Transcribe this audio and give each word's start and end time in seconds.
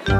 Barn 0.00 0.16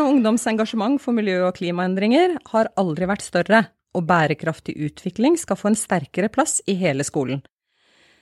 og 0.00 0.14
ungdoms 0.14 0.46
engasjement 0.46 1.02
for 1.02 1.12
miljø- 1.12 1.48
og 1.48 1.56
klimaendringer 1.58 2.38
har 2.52 2.70
aldri 2.78 3.08
vært 3.10 3.26
større, 3.26 3.66
og 3.96 4.06
bærekraftig 4.06 4.76
utvikling 4.88 5.36
skal 5.40 5.58
få 5.58 5.72
en 5.72 5.78
sterkere 5.78 6.28
plass 6.32 6.60
i 6.70 6.74
hele 6.78 7.04
skolen. 7.04 7.42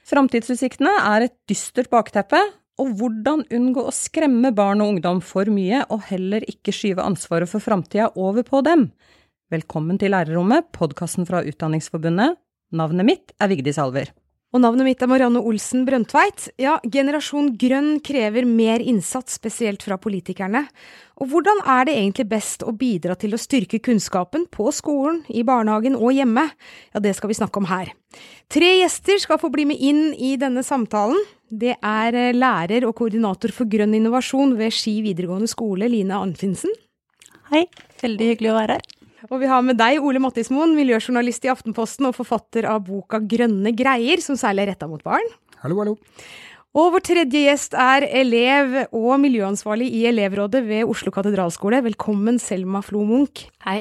Framtidsutsiktene 0.09 0.93
er 1.15 1.27
et 1.27 1.37
dystert 1.49 1.91
bakteppe, 1.93 2.41
og 2.81 2.97
hvordan 2.99 3.45
unngå 3.55 3.85
å 3.87 3.95
skremme 3.95 4.51
barn 4.57 4.83
og 4.83 4.89
ungdom 4.95 5.21
for 5.23 5.45
mye, 5.53 5.85
og 5.93 6.01
heller 6.09 6.41
ikke 6.51 6.75
skyve 6.75 7.05
ansvaret 7.05 7.51
for 7.51 7.63
framtida 7.63 8.11
over 8.17 8.43
på 8.43 8.63
dem. 8.67 8.89
Velkommen 9.55 10.01
til 10.01 10.11
Lærerrommet, 10.11 10.73
podkasten 10.75 11.27
fra 11.29 11.45
Utdanningsforbundet. 11.47 12.41
Navnet 12.75 13.07
mitt 13.07 13.35
er 13.39 13.51
Vigdis 13.53 13.77
Alver. 13.79 14.09
Og 14.55 14.63
navnet 14.63 14.87
mitt 14.87 15.03
er 15.05 15.11
Marianne 15.11 15.43
Olsen 15.47 15.85
Brøndtveit. 15.87 16.49
Ja, 16.59 16.73
Generasjon 16.91 17.53
grønn 17.61 18.01
krever 18.03 18.49
mer 18.49 18.83
innsats, 18.83 19.37
spesielt 19.39 19.85
fra 19.87 19.99
politikerne. 20.01 20.65
Og 21.23 21.31
hvordan 21.31 21.61
er 21.71 21.87
det 21.87 21.95
egentlig 22.01 22.27
best 22.33 22.65
å 22.67 22.75
bidra 22.79 23.15
til 23.21 23.37
å 23.37 23.41
styrke 23.43 23.79
kunnskapen 23.85 24.49
på 24.51 24.73
skolen, 24.75 25.21
i 25.31 25.45
barnehagen 25.47 26.01
og 26.01 26.17
hjemme? 26.17 26.49
Ja, 26.91 27.05
det 27.05 27.15
skal 27.19 27.31
vi 27.31 27.39
snakke 27.39 27.63
om 27.63 27.71
her. 27.71 27.93
Tre 28.51 28.73
gjester 28.81 29.23
skal 29.23 29.43
få 29.43 29.53
bli 29.55 29.69
med 29.71 29.79
inn 29.79 30.09
i 30.15 30.35
denne 30.41 30.67
samtalen. 30.67 31.21
Det 31.47 31.77
er 31.79 32.19
eh, 32.19 32.35
lærer 32.35 32.89
og 32.89 32.97
koordinator 32.99 33.55
for 33.55 33.71
grønn 33.71 33.95
innovasjon 34.01 34.59
ved 34.59 34.75
Ski 34.75 34.99
videregående 35.07 35.51
skole, 35.53 35.93
Line 35.93 36.19
Anfinsen. 36.27 36.75
Hei, 37.53 37.69
veldig 38.03 38.35
hyggelig 38.35 38.55
å 38.55 38.59
være 38.59 38.81
her. 38.81 39.04
Og 39.31 39.41
vi 39.41 39.49
har 39.49 39.63
med 39.65 39.79
deg, 39.81 40.03
Ole 40.05 40.21
Mattismoen, 40.21 40.75
miljøjournalist 40.77 41.47
i 41.47 41.53
Aftenposten 41.53 42.09
og 42.09 42.17
forfatter 42.19 42.67
av 42.69 42.83
boka 42.85 43.23
Grønne 43.25 43.73
greier, 43.77 44.21
som 44.21 44.37
særlig 44.37 44.67
er 44.67 44.75
retta 44.75 44.89
mot 44.91 45.01
barn. 45.07 45.25
Hallo, 45.63 45.79
hallo. 45.81 45.95
Og 46.75 46.91
vår 46.91 47.05
tredje 47.07 47.45
gjest 47.47 47.77
er 47.79 48.05
elev 48.09 48.81
og 48.91 49.13
miljøansvarlig 49.23 49.87
i 49.95 50.05
elevrådet 50.11 50.65
ved 50.67 50.91
Oslo 50.91 51.13
katedralskole. 51.15 51.81
Velkommen, 51.87 52.41
Selma 52.43 52.83
Flo 52.85 53.05
Munch. 53.07 53.47
Hei. 53.65 53.81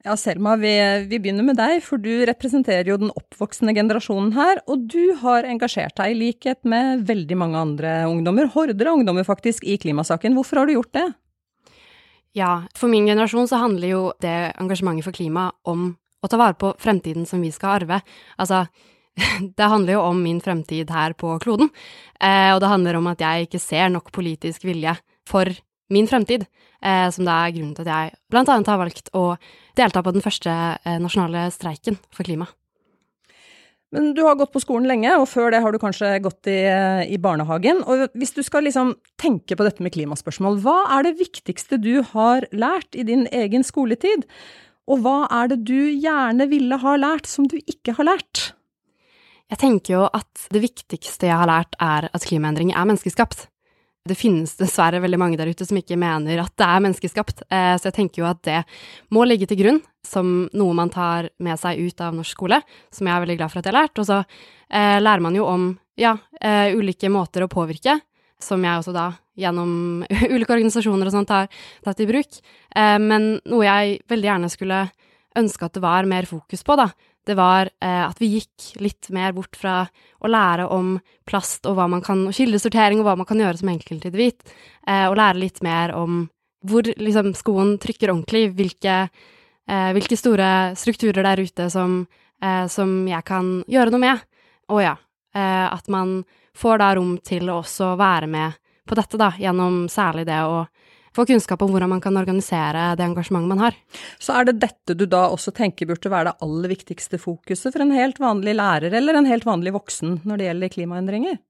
Ja, 0.00 0.14
Selma, 0.16 0.54
vi, 0.56 0.72
vi, 1.10 1.18
begynner 1.20 1.44
med 1.44 1.58
deg, 1.60 1.82
for 1.84 2.00
du 2.00 2.24
representerer 2.24 2.88
jo 2.88 2.96
den 3.02 3.12
oppvoksende 3.12 3.74
generasjonen 3.76 4.32
her. 4.32 4.62
Og 4.72 4.88
du 4.88 5.12
har 5.20 5.44
engasjert 5.44 6.00
deg, 6.00 6.14
i 6.14 6.20
likhet 6.22 6.64
med 6.64 7.04
veldig 7.06 7.36
mange 7.38 7.60
andre 7.60 7.98
ungdommer, 8.08 8.48
horder 8.56 8.88
av 8.88 8.96
ungdommer 8.96 9.28
faktisk, 9.28 9.68
i 9.68 9.76
klimasaken. 9.78 10.34
Hvorfor 10.40 10.62
har 10.62 10.70
du 10.70 10.78
gjort 10.78 10.96
det? 10.96 11.10
Ja, 12.36 12.62
for 12.78 12.90
min 12.92 13.08
generasjon 13.10 13.48
så 13.50 13.58
handler 13.58 13.90
jo 13.90 14.02
det 14.22 14.52
engasjementet 14.60 15.06
for 15.08 15.16
klima 15.16 15.48
om 15.66 15.90
å 16.20 16.28
ta 16.30 16.38
vare 16.38 16.54
på 16.58 16.72
fremtiden 16.78 17.26
som 17.26 17.42
vi 17.42 17.50
skal 17.54 17.80
arve. 17.80 18.00
Altså, 18.38 18.66
det 19.58 19.70
handler 19.72 19.96
jo 19.96 20.04
om 20.12 20.22
min 20.22 20.38
fremtid 20.42 20.92
her 20.94 21.16
på 21.18 21.34
kloden, 21.42 21.72
eh, 22.20 22.52
og 22.54 22.60
det 22.62 22.70
handler 22.70 23.00
om 23.00 23.10
at 23.10 23.24
jeg 23.24 23.48
ikke 23.48 23.62
ser 23.62 23.90
nok 23.90 24.12
politisk 24.14 24.68
vilje 24.68 24.94
for 25.28 25.50
min 25.90 26.06
fremtid, 26.06 26.46
eh, 26.82 27.08
som 27.10 27.26
det 27.26 27.34
er 27.34 27.56
grunnen 27.56 27.74
til 27.74 27.88
at 27.88 27.92
jeg 27.92 28.14
blant 28.30 28.52
annet 28.52 28.70
har 28.70 28.78
valgt 28.78 29.10
å 29.16 29.24
delta 29.78 30.04
på 30.04 30.14
den 30.14 30.24
første 30.24 30.54
eh, 30.54 31.00
nasjonale 31.02 31.48
streiken 31.54 31.98
for 32.14 32.28
klima. 32.28 32.46
Men 33.90 34.12
du 34.14 34.22
har 34.22 34.36
gått 34.38 34.52
på 34.54 34.62
skolen 34.62 34.86
lenge, 34.86 35.10
og 35.18 35.26
før 35.26 35.50
det 35.50 35.60
har 35.64 35.74
du 35.74 35.80
kanskje 35.82 36.12
gått 36.22 36.46
i, 36.50 36.60
i, 37.10 37.18
barnehagen. 37.18 37.82
Og 37.90 38.06
hvis 38.18 38.36
du 38.36 38.44
skal 38.46 38.62
liksom 38.68 38.94
tenke 39.18 39.58
på 39.58 39.66
dette 39.66 39.82
med 39.82 39.94
klimaspørsmål, 39.96 40.60
hva 40.62 40.76
er 40.94 41.08
det 41.08 41.16
viktigste 41.18 41.80
du 41.82 41.96
har 42.12 42.46
lært 42.54 42.94
i 42.94 43.06
din 43.08 43.26
egen 43.34 43.66
skoletid? 43.66 44.28
Og 44.90 45.02
hva 45.02 45.24
er 45.40 45.50
det 45.50 45.60
du 45.66 45.90
gjerne 45.90 46.46
ville 46.50 46.78
ha 46.82 46.94
lært 47.02 47.26
som 47.30 47.50
du 47.50 47.58
ikke 47.60 47.96
har 47.98 48.12
lært? 48.12 48.52
Jeg 49.50 49.58
tenker 49.58 49.96
jo 49.96 50.04
at 50.06 50.46
det 50.54 50.62
viktigste 50.62 51.26
jeg 51.26 51.34
har 51.42 51.50
lært, 51.50 51.74
er 51.82 52.06
at 52.14 52.26
klimaendring 52.26 52.70
er 52.70 52.86
menneskeskapt. 52.86 53.48
Det 54.08 54.16
finnes 54.16 54.54
dessverre 54.56 55.00
veldig 55.02 55.18
mange 55.20 55.36
der 55.36 55.50
ute 55.52 55.66
som 55.68 55.76
ikke 55.76 55.98
mener 56.00 56.40
at 56.40 56.54
det 56.56 56.66
er 56.66 56.84
menneskeskapt, 56.86 57.42
eh, 57.52 57.74
så 57.76 57.90
jeg 57.90 57.96
tenker 57.98 58.22
jo 58.22 58.28
at 58.30 58.40
det 58.48 58.62
må 59.12 59.26
ligge 59.28 59.48
til 59.50 59.60
grunn 59.60 59.80
som 60.06 60.46
noe 60.56 60.76
man 60.76 60.92
tar 60.92 61.28
med 61.44 61.60
seg 61.60 61.82
ut 61.84 62.00
av 62.00 62.16
norsk 62.16 62.32
skole, 62.32 62.62
som 62.88 63.06
jeg 63.06 63.12
er 63.12 63.26
veldig 63.26 63.36
glad 63.42 63.52
for 63.52 63.60
at 63.60 63.68
jeg 63.68 63.74
har 63.74 63.82
lært. 63.82 64.00
Og 64.00 64.08
så 64.08 64.22
eh, 64.22 64.96
lærer 65.02 65.24
man 65.26 65.36
jo 65.36 65.44
om 65.44 65.66
ja, 66.00 66.14
eh, 66.40 66.72
ulike 66.72 67.12
måter 67.12 67.44
å 67.44 67.50
påvirke, 67.52 67.98
som 68.40 68.64
jeg 68.64 68.80
også 68.80 68.96
da 68.96 69.10
gjennom 69.36 70.00
ulike 70.32 70.56
organisasjoner 70.56 71.10
og 71.10 71.16
sånt 71.18 71.36
har 71.36 71.52
tatt 71.84 72.00
i 72.00 72.08
bruk. 72.08 72.40
Men 72.72 73.34
noe 73.48 73.64
jeg 73.66 74.00
veldig 74.08 74.28
gjerne 74.30 74.50
skulle 74.52 74.80
ønske 75.36 75.66
at 75.66 75.76
det 75.76 75.84
var 75.84 76.08
mer 76.08 76.28
fokus 76.28 76.64
på, 76.66 76.76
da, 76.80 76.88
det 77.26 77.36
var 77.38 77.68
eh, 77.82 78.02
at 78.06 78.20
vi 78.20 78.32
gikk 78.36 78.70
litt 78.80 79.10
mer 79.14 79.34
bort 79.36 79.56
fra 79.58 79.82
å 80.20 80.30
lære 80.30 80.66
om 80.72 80.94
plast 81.28 81.66
og 81.68 81.78
kan, 82.04 82.26
og 82.26 82.36
kildesortering 82.36 83.00
og 83.00 83.08
hva 83.08 83.16
man 83.20 83.28
kan 83.28 83.40
gjøre 83.40 83.60
som 83.60 83.72
enkeltindivid, 83.72 84.40
eh, 84.86 85.06
og 85.08 85.18
lære 85.20 85.42
litt 85.42 85.60
mer 85.64 85.94
om 85.96 86.24
hvor 86.66 86.84
liksom, 86.84 87.32
skoen 87.36 87.76
trykker 87.80 88.12
ordentlig, 88.12 88.50
hvilke, 88.56 88.96
eh, 89.68 89.90
hvilke 89.96 90.18
store 90.18 90.50
strukturer 90.76 91.24
der 91.24 91.40
ute 91.40 91.70
som, 91.72 92.02
eh, 92.42 92.66
som, 92.68 93.08
jeg 93.08 93.24
kan 93.24 93.62
gjøre 93.68 93.94
noe 93.94 94.00
med. 94.02 94.26
Og 94.68 94.82
ja, 94.84 94.96
eh, 95.34 95.66
at 95.68 95.88
man 95.88 96.22
får 96.56 96.82
da 96.82 96.94
rom 96.96 97.16
til 97.24 97.48
å 97.48 97.60
også 97.62 97.94
være 98.00 98.28
med 98.28 98.58
på 98.88 98.96
dette, 98.98 99.16
da, 99.16 99.32
gjennom 99.38 99.86
særlig 99.88 100.26
det 100.28 100.40
å 100.44 100.66
få 101.16 101.26
kunnskap 101.26 101.62
om 101.62 101.72
hvordan 101.74 101.90
man 101.90 102.02
kan 102.02 102.16
organisere 102.16 102.94
det 102.98 103.04
engasjementet 103.06 103.50
man 103.50 103.62
har. 103.66 103.76
Så 104.22 104.36
er 104.36 104.48
det 104.48 104.60
dette 104.62 104.96
du 104.96 105.06
da 105.10 105.26
også 105.30 105.52
tenker 105.56 105.88
burde 105.90 106.12
være 106.12 106.30
det 106.30 106.46
aller 106.46 106.74
viktigste 106.74 107.20
fokuset 107.20 107.72
for 107.72 107.84
en 107.84 107.94
helt 107.94 108.20
vanlig 108.22 108.56
lærer 108.58 108.94
eller 108.94 109.18
en 109.18 109.30
helt 109.30 109.46
vanlig 109.48 109.74
voksen 109.76 110.20
når 110.24 110.40
det 110.40 110.50
gjelder 110.50 110.74
klimaendringer? 110.76 111.40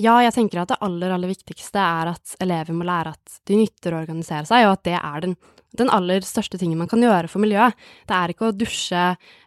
Ja, 0.00 0.16
jeg 0.24 0.34
tenker 0.34 0.64
at 0.64 0.72
det 0.72 0.80
aller, 0.82 1.12
aller 1.14 1.30
viktigste 1.30 1.78
er 1.78 2.10
at 2.16 2.34
elever 2.42 2.74
må 2.74 2.86
lære 2.86 3.12
at 3.14 3.36
de 3.46 3.60
nytter 3.60 3.94
å 3.94 4.00
organisere 4.00 4.48
seg, 4.48 4.66
og 4.66 4.72
at 4.74 4.88
det 4.88 4.96
er 4.98 5.22
den, 5.22 5.36
den 5.78 5.92
aller 5.94 6.26
største 6.26 6.58
tingen 6.58 6.80
man 6.80 6.90
kan 6.90 7.02
gjøre 7.04 7.30
for 7.30 7.44
miljøet. 7.44 7.78
Det 8.08 8.16
er 8.16 8.34
ikke 8.34 8.48
å 8.48 8.56
dusje 8.58 9.04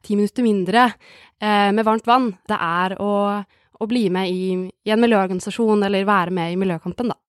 ti 0.07 0.15
minutter 0.15 0.47
mindre 0.47 0.85
eh, 0.87 1.67
med 1.75 1.83
varmt 1.83 2.07
vann, 2.07 2.29
det 2.47 2.61
er 2.63 2.95
å, 3.03 3.11
å 3.43 3.89
bli 3.91 4.05
med 4.13 4.31
i, 4.31 4.53
i 4.87 4.95
en 4.95 5.03
miljøorganisasjon 5.03 5.83
eller 5.89 6.07
være 6.07 6.37
med 6.39 6.55
i 6.55 6.61
miljøkampen, 6.63 7.11
da. 7.11 7.19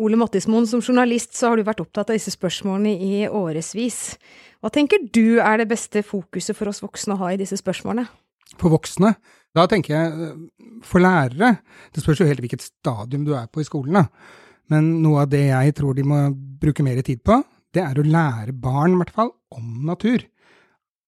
Ole 0.00 0.16
Mattismoen, 0.16 0.66
som 0.66 0.80
journalist 0.80 1.36
så 1.36 1.50
har 1.50 1.60
du 1.60 1.66
vært 1.66 1.82
opptatt 1.84 2.08
av 2.08 2.16
disse 2.16 2.32
spørsmålene 2.32 2.94
i 2.96 3.26
årevis. 3.28 4.16
Hva 4.62 4.70
tenker 4.72 5.04
du 5.12 5.36
er 5.42 5.60
det 5.60 5.68
beste 5.68 6.00
fokuset 6.06 6.56
for 6.56 6.70
oss 6.70 6.80
voksne 6.80 7.16
å 7.16 7.20
ha 7.20 7.32
i 7.34 7.40
disse 7.40 7.58
spørsmålene? 7.60 8.06
For 8.56 8.72
voksne? 8.72 9.12
Da 9.52 9.66
tenker 9.68 9.94
jeg 9.94 10.28
eh, 10.30 10.38
for 10.88 11.04
lærere. 11.04 11.58
Det 11.92 12.04
spørs 12.04 12.22
jo 12.22 12.28
helt 12.28 12.40
hvilket 12.40 12.64
stadium 12.64 13.26
du 13.28 13.34
er 13.36 13.50
på 13.52 13.60
i 13.60 13.68
skolen, 13.68 14.00
da. 14.00 14.06
Men 14.72 14.88
noe 15.04 15.26
av 15.26 15.32
det 15.32 15.44
jeg 15.50 15.74
tror 15.76 15.96
de 15.98 16.06
må 16.08 16.22
bruke 16.32 16.84
mer 16.86 17.02
tid 17.04 17.20
på, 17.26 17.42
det 17.72 17.82
er 17.84 17.98
å 17.98 18.06
lære 18.06 18.54
barn, 18.56 18.94
i 18.94 19.00
hvert 19.02 19.12
fall, 19.12 19.32
om 19.52 19.82
natur. 19.88 20.24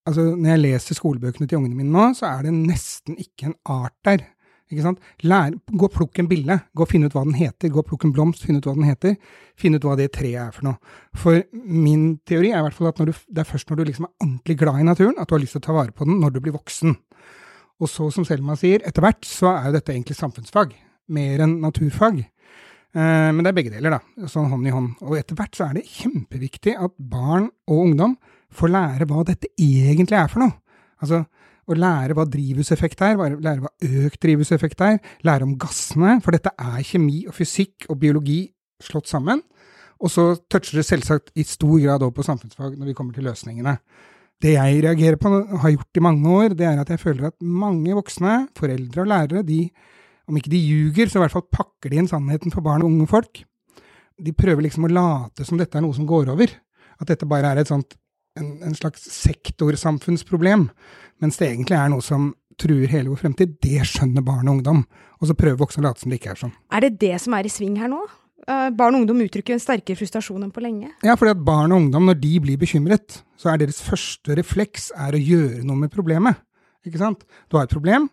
Altså, 0.05 0.27
når 0.37 0.51
jeg 0.51 0.61
leser 0.61 0.99
skolebøkene 0.99 1.49
til 1.49 1.63
ungene 1.63 1.79
mine 1.79 1.93
nå, 1.95 2.11
så 2.19 2.29
er 2.29 2.45
det 2.45 2.53
nesten 2.57 3.17
ikke 3.21 3.49
en 3.49 3.59
art 3.73 3.97
der 4.05 4.27
ikke 4.73 4.85
sant? 4.87 5.01
Lær, 5.29 5.55
gå 5.69 5.87
og 5.87 5.93
plukk 5.93 6.19
en 6.23 6.29
bille. 6.31 6.57
Gå 6.73 6.85
og 6.87 6.91
finn 6.91 7.05
ut 7.05 7.15
hva 7.15 7.25
den 7.27 7.37
heter. 7.37 7.71
Gå 7.73 7.83
og 7.83 7.89
plukk 7.91 8.07
en 8.09 8.15
blomst, 8.17 8.47
Finn 8.47 8.57
ut 8.59 8.67
hva 8.69 8.75
den 8.77 8.87
heter. 8.89 9.17
Finn 9.61 9.77
ut 9.77 9.85
hva 9.85 9.97
det 10.01 10.11
treet 10.17 10.41
er 10.41 10.55
for 10.57 10.67
noe. 10.67 10.95
For 11.21 11.43
min 11.53 12.07
teori 12.29 12.53
er 12.53 12.63
i 12.63 12.67
hvert 12.67 12.77
fall 12.79 12.91
at 12.91 13.03
du, 13.03 13.13
det 13.13 13.45
er 13.45 13.49
først 13.49 13.71
når 13.71 13.81
du 13.81 13.85
liksom 13.91 14.09
er 14.09 14.15
ordentlig 14.25 14.57
glad 14.63 14.81
i 14.81 14.87
naturen, 14.89 15.19
at 15.21 15.29
du 15.29 15.37
har 15.37 15.43
lyst 15.45 15.59
til 15.59 15.63
å 15.63 15.67
ta 15.69 15.77
vare 15.77 15.95
på 15.95 16.09
den 16.09 16.21
når 16.23 16.37
du 16.37 16.41
blir 16.45 16.57
voksen. 16.57 16.97
Og 17.83 17.91
så, 17.91 18.09
som 18.15 18.27
Selma 18.27 18.57
sier, 18.59 18.85
etter 18.87 19.05
hvert 19.05 19.27
så 19.29 19.51
er 19.53 19.69
jo 19.69 19.77
dette 19.77 19.93
egentlig 19.93 20.17
samfunnsfag. 20.17 20.73
Mer 21.13 21.45
enn 21.45 21.59
naturfag. 21.61 22.23
Eh, 22.95 23.31
men 23.35 23.43
det 23.43 23.51
er 23.51 23.59
begge 23.59 23.75
deler, 23.75 23.99
da. 23.99 24.29
Sånn 24.31 24.49
hånd 24.53 24.69
i 24.69 24.73
hånd. 24.73 24.95
Og 25.05 25.19
etter 25.19 25.37
hvert 25.39 25.59
så 25.59 25.69
er 25.69 25.79
det 25.79 25.89
kjempeviktig 25.91 26.77
at 26.79 26.95
barn 26.97 27.51
og 27.69 27.89
ungdom 27.89 28.17
får 28.55 28.71
lære 28.71 29.09
hva 29.11 29.25
dette 29.27 29.51
egentlig 29.59 30.17
er 30.21 30.31
for 30.31 30.45
noe. 30.45 30.57
Altså, 31.03 31.25
å 31.69 31.77
lære 31.79 32.17
hva 32.17 32.27
drivhuseffekt 32.29 33.03
er, 33.07 33.19
lære 33.19 33.65
hva 33.65 33.73
økt 34.05 34.21
drivhuseffekt 34.23 34.85
er, 34.85 34.99
lære 35.27 35.47
om 35.47 35.55
gassene, 35.61 36.19
for 36.25 36.37
dette 36.37 36.53
er 36.53 36.83
kjemi 36.85 37.25
og 37.29 37.37
fysikk 37.37 37.89
og 37.89 38.01
biologi 38.03 38.43
slått 38.85 39.09
sammen. 39.11 39.41
Og 40.05 40.11
så 40.13 40.27
toucher 40.51 40.81
det 40.81 40.89
selvsagt 40.89 41.33
i 41.39 41.47
stor 41.49 41.79
grad 41.79 42.03
over 42.03 42.13
på 42.19 42.27
samfunnsfag 42.27 42.77
når 42.77 42.91
vi 42.91 42.97
kommer 42.99 43.17
til 43.17 43.27
løsningene. 43.29 43.79
Det 44.43 44.57
jeg 44.57 44.83
reagerer 44.85 45.17
på, 45.17 45.31
og 45.31 45.61
har 45.63 45.73
gjort 45.77 46.01
i 46.01 46.05
mange 46.05 46.37
år, 46.37 46.57
det 46.59 46.67
er 46.69 46.81
at 46.83 46.91
jeg 46.93 47.01
føler 47.01 47.31
at 47.31 47.37
mange 47.41 47.95
voksne, 47.97 48.49
foreldre 48.59 49.05
og 49.05 49.11
lærere, 49.13 49.45
de, 49.47 49.63
om 50.29 50.37
ikke 50.37 50.53
de 50.53 50.61
ljuger, 50.61 51.09
så 51.09 51.21
i 51.21 51.25
hvert 51.25 51.37
fall 51.37 51.47
pakker 51.53 51.93
de 51.93 52.03
inn 52.03 52.11
sannheten 52.11 52.53
for 52.53 52.65
barn 52.67 52.85
og 52.85 52.91
unge 52.91 53.09
folk. 53.09 53.45
De 54.21 54.35
prøver 54.37 54.67
liksom 54.67 54.87
å 54.87 54.93
late 54.93 55.47
som 55.47 55.59
dette 55.59 55.79
er 55.79 55.85
noe 55.87 55.97
som 55.97 56.09
går 56.09 56.35
over. 56.35 56.53
At 57.01 57.09
dette 57.11 57.29
bare 57.31 57.55
er 57.55 57.63
et 57.63 57.71
sånt 57.71 57.97
en, 58.39 58.51
en 58.67 58.75
slags 58.75 59.05
sektorsamfunnsproblem, 59.15 60.69
mens 61.25 61.41
det 61.41 61.49
egentlig 61.51 61.79
er 61.79 61.93
noe 61.93 62.05
som 62.05 62.33
truer 62.61 62.91
hele 62.93 63.11
vår 63.11 63.23
fremtid. 63.25 63.57
Det 63.65 63.81
skjønner 63.89 64.25
barn 64.25 64.51
og 64.51 64.59
ungdom. 64.59 64.85
Og 65.21 65.31
så 65.31 65.37
prøver 65.39 65.59
voksne 65.63 65.83
å 65.83 65.89
late 65.89 66.05
som 66.05 66.13
det 66.13 66.21
ikke 66.21 66.35
er 66.35 66.43
sånn. 66.45 66.55
Er 66.71 66.85
det 66.85 66.99
det 67.01 67.17
som 67.23 67.35
er 67.37 67.49
i 67.49 67.53
sving 67.53 67.79
her 67.81 67.91
nå? 67.91 68.03
Eh, 68.45 68.71
barn 68.77 68.97
og 68.97 69.03
ungdom 69.03 69.23
uttrykker 69.25 69.57
en 69.57 69.63
sterkere 69.63 69.97
frustrasjon 69.97 70.43
enn 70.45 70.53
på 70.53 70.63
lenge. 70.63 70.91
Ja, 71.07 71.17
fordi 71.17 71.33
at 71.33 71.45
barn 71.47 71.73
og 71.73 71.87
ungdom, 71.87 72.11
når 72.11 72.19
de 72.21 72.33
blir 72.45 72.61
bekymret, 72.61 73.23
så 73.41 73.51
er 73.51 73.63
deres 73.63 73.81
første 73.83 74.37
refleks 74.37 74.91
er 75.01 75.17
å 75.17 75.23
gjøre 75.23 75.63
noe 75.65 75.81
med 75.81 75.93
problemet. 75.95 76.43
Ikke 76.85 77.01
sant? 77.01 77.25
Du 77.49 77.57
har 77.57 77.65
et 77.65 77.73
problem, 77.73 78.11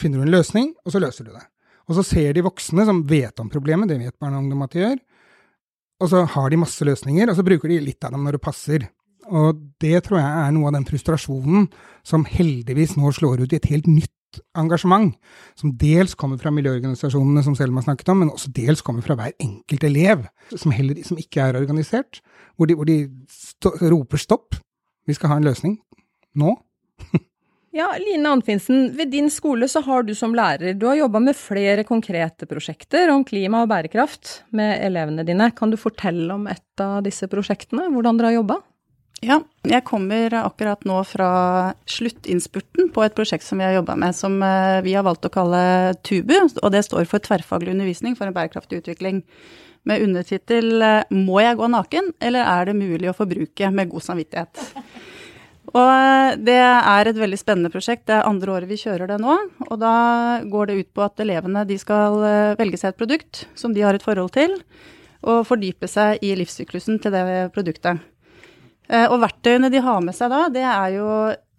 finner 0.00 0.22
du 0.22 0.24
en 0.24 0.32
løsning, 0.32 0.72
og 0.86 0.94
så 0.94 1.02
løser 1.02 1.28
du 1.28 1.34
det. 1.34 1.44
Og 1.84 1.98
så 1.98 2.06
ser 2.08 2.32
de 2.32 2.46
voksne 2.46 2.86
som 2.88 3.02
vet 3.04 3.42
om 3.42 3.50
problemet, 3.52 3.90
det 3.90 4.00
vet 4.00 4.16
barn 4.16 4.38
og 4.38 4.46
ungdom 4.46 4.64
at 4.64 4.72
de 4.72 4.80
gjør, 4.80 5.02
og 6.00 6.10
så 6.10 6.24
har 6.32 6.50
de 6.50 6.58
masse 6.58 6.88
løsninger, 6.88 7.28
og 7.28 7.36
så 7.36 7.44
bruker 7.46 7.70
de 7.70 7.82
litt 7.84 8.04
av 8.04 8.16
dem 8.16 8.24
når 8.24 8.38
det 8.38 8.44
passer. 8.44 8.88
Og 9.30 9.60
det 9.82 10.02
tror 10.06 10.20
jeg 10.20 10.42
er 10.42 10.52
noe 10.54 10.70
av 10.70 10.76
den 10.76 10.86
frustrasjonen 10.88 11.68
som 12.06 12.26
heldigvis 12.28 12.96
nå 12.98 13.12
slår 13.14 13.44
ut 13.44 13.54
i 13.54 13.60
et 13.60 13.70
helt 13.72 13.88
nytt 13.90 14.12
engasjement, 14.58 15.14
som 15.58 15.74
dels 15.78 16.14
kommer 16.18 16.40
fra 16.40 16.52
miljøorganisasjonene 16.54 17.44
som 17.46 17.56
Selma 17.58 17.84
snakket 17.84 18.10
om, 18.12 18.22
men 18.24 18.32
også 18.32 18.52
dels 18.54 18.82
kommer 18.84 19.04
fra 19.06 19.16
hver 19.18 19.34
enkelt 19.42 19.86
elev, 19.86 20.26
som, 20.54 20.74
heller, 20.74 20.98
som 21.06 21.20
ikke 21.20 21.48
er 21.48 21.60
organisert, 21.60 22.22
hvor 22.56 22.70
de, 22.70 22.78
hvor 22.78 22.88
de 22.88 22.98
sto, 23.30 23.74
roper 23.82 24.20
stopp. 24.20 24.58
Vi 25.06 25.16
skal 25.16 25.34
ha 25.34 25.38
en 25.38 25.46
løsning. 25.46 25.78
Nå. 26.40 26.54
ja, 27.78 27.90
Line 28.00 28.32
Anfinsen, 28.32 28.88
ved 28.98 29.12
din 29.14 29.30
skole 29.32 29.68
så 29.70 29.84
har 29.86 30.06
du 30.06 30.14
som 30.18 30.34
lærer, 30.36 30.74
du 30.78 30.88
har 30.90 30.98
jobba 30.98 31.22
med 31.22 31.38
flere 31.38 31.86
konkrete 31.86 32.48
prosjekter 32.50 33.12
om 33.14 33.26
klima 33.26 33.62
og 33.64 33.70
bærekraft 33.72 34.36
med 34.56 34.78
elevene 34.82 35.26
dine. 35.26 35.50
Kan 35.56 35.74
du 35.74 35.80
fortelle 35.80 36.30
om 36.34 36.48
et 36.50 36.82
av 36.82 37.02
disse 37.06 37.28
prosjektene, 37.30 37.90
hvordan 37.94 38.18
dere 38.18 38.32
har 38.32 38.40
jobba? 38.42 38.62
Ja, 39.22 39.38
jeg 39.64 39.84
kommer 39.86 40.34
akkurat 40.42 40.82
nå 40.84 40.98
fra 41.08 41.28
sluttinnspurten 41.88 42.90
på 42.92 43.04
et 43.04 43.14
prosjekt 43.16 43.46
som 43.46 43.60
vi 43.60 43.64
har 43.64 43.76
jobba 43.78 43.96
med, 44.00 44.16
som 44.16 44.36
eh, 44.42 44.82
vi 44.84 44.92
har 44.96 45.06
valgt 45.06 45.24
å 45.28 45.32
kalle 45.32 45.94
TUBU. 46.04 46.36
Og 46.60 46.72
det 46.74 46.82
står 46.84 47.06
for 47.08 47.24
tverrfaglig 47.24 47.72
undervisning 47.72 48.18
for 48.18 48.28
en 48.28 48.36
bærekraftig 48.36 48.82
utvikling. 48.82 49.22
Med 49.88 50.04
undertittel 50.04 50.82
eh, 50.82 51.08
'Må 51.08 51.40
jeg 51.40 51.56
gå 51.60 51.70
naken, 51.72 52.12
eller 52.20 52.44
er 52.44 52.68
det 52.68 52.76
mulig 52.76 53.10
å 53.10 53.16
forbruke 53.16 53.70
med 53.72 53.92
god 53.92 54.04
samvittighet'? 54.10 54.64
Og 55.74 55.88
eh, 55.88 56.36
det 56.44 56.60
er 56.60 57.08
et 57.08 57.20
veldig 57.24 57.40
spennende 57.40 57.72
prosjekt. 57.72 58.06
Det 58.06 58.18
er 58.18 58.28
andre 58.28 58.52
året 58.52 58.68
vi 58.68 58.80
kjører 58.82 59.08
det 59.08 59.20
nå. 59.24 59.38
Og 59.70 59.76
da 59.80 60.42
går 60.44 60.68
det 60.68 60.80
ut 60.82 60.90
på 60.92 61.06
at 61.06 61.20
elevene 61.24 61.64
skal 61.80 62.20
velge 62.60 62.76
seg 62.76 62.92
et 62.92 63.00
produkt 63.00 63.46
som 63.56 63.72
de 63.72 63.86
har 63.86 63.96
et 63.96 64.04
forhold 64.04 64.36
til, 64.36 64.58
og 65.24 65.46
fordype 65.48 65.88
seg 65.88 66.20
i 66.20 66.34
livssyklusen 66.36 67.00
til 67.00 67.16
det 67.16 67.54
produktet. 67.56 68.04
Eh, 68.88 69.06
og 69.08 69.20
verktøyene 69.22 69.70
de 69.72 69.80
har 69.84 70.02
med 70.04 70.16
seg 70.16 70.32
da, 70.32 70.46
det 70.52 70.64
er 70.68 70.96
jo 70.98 71.08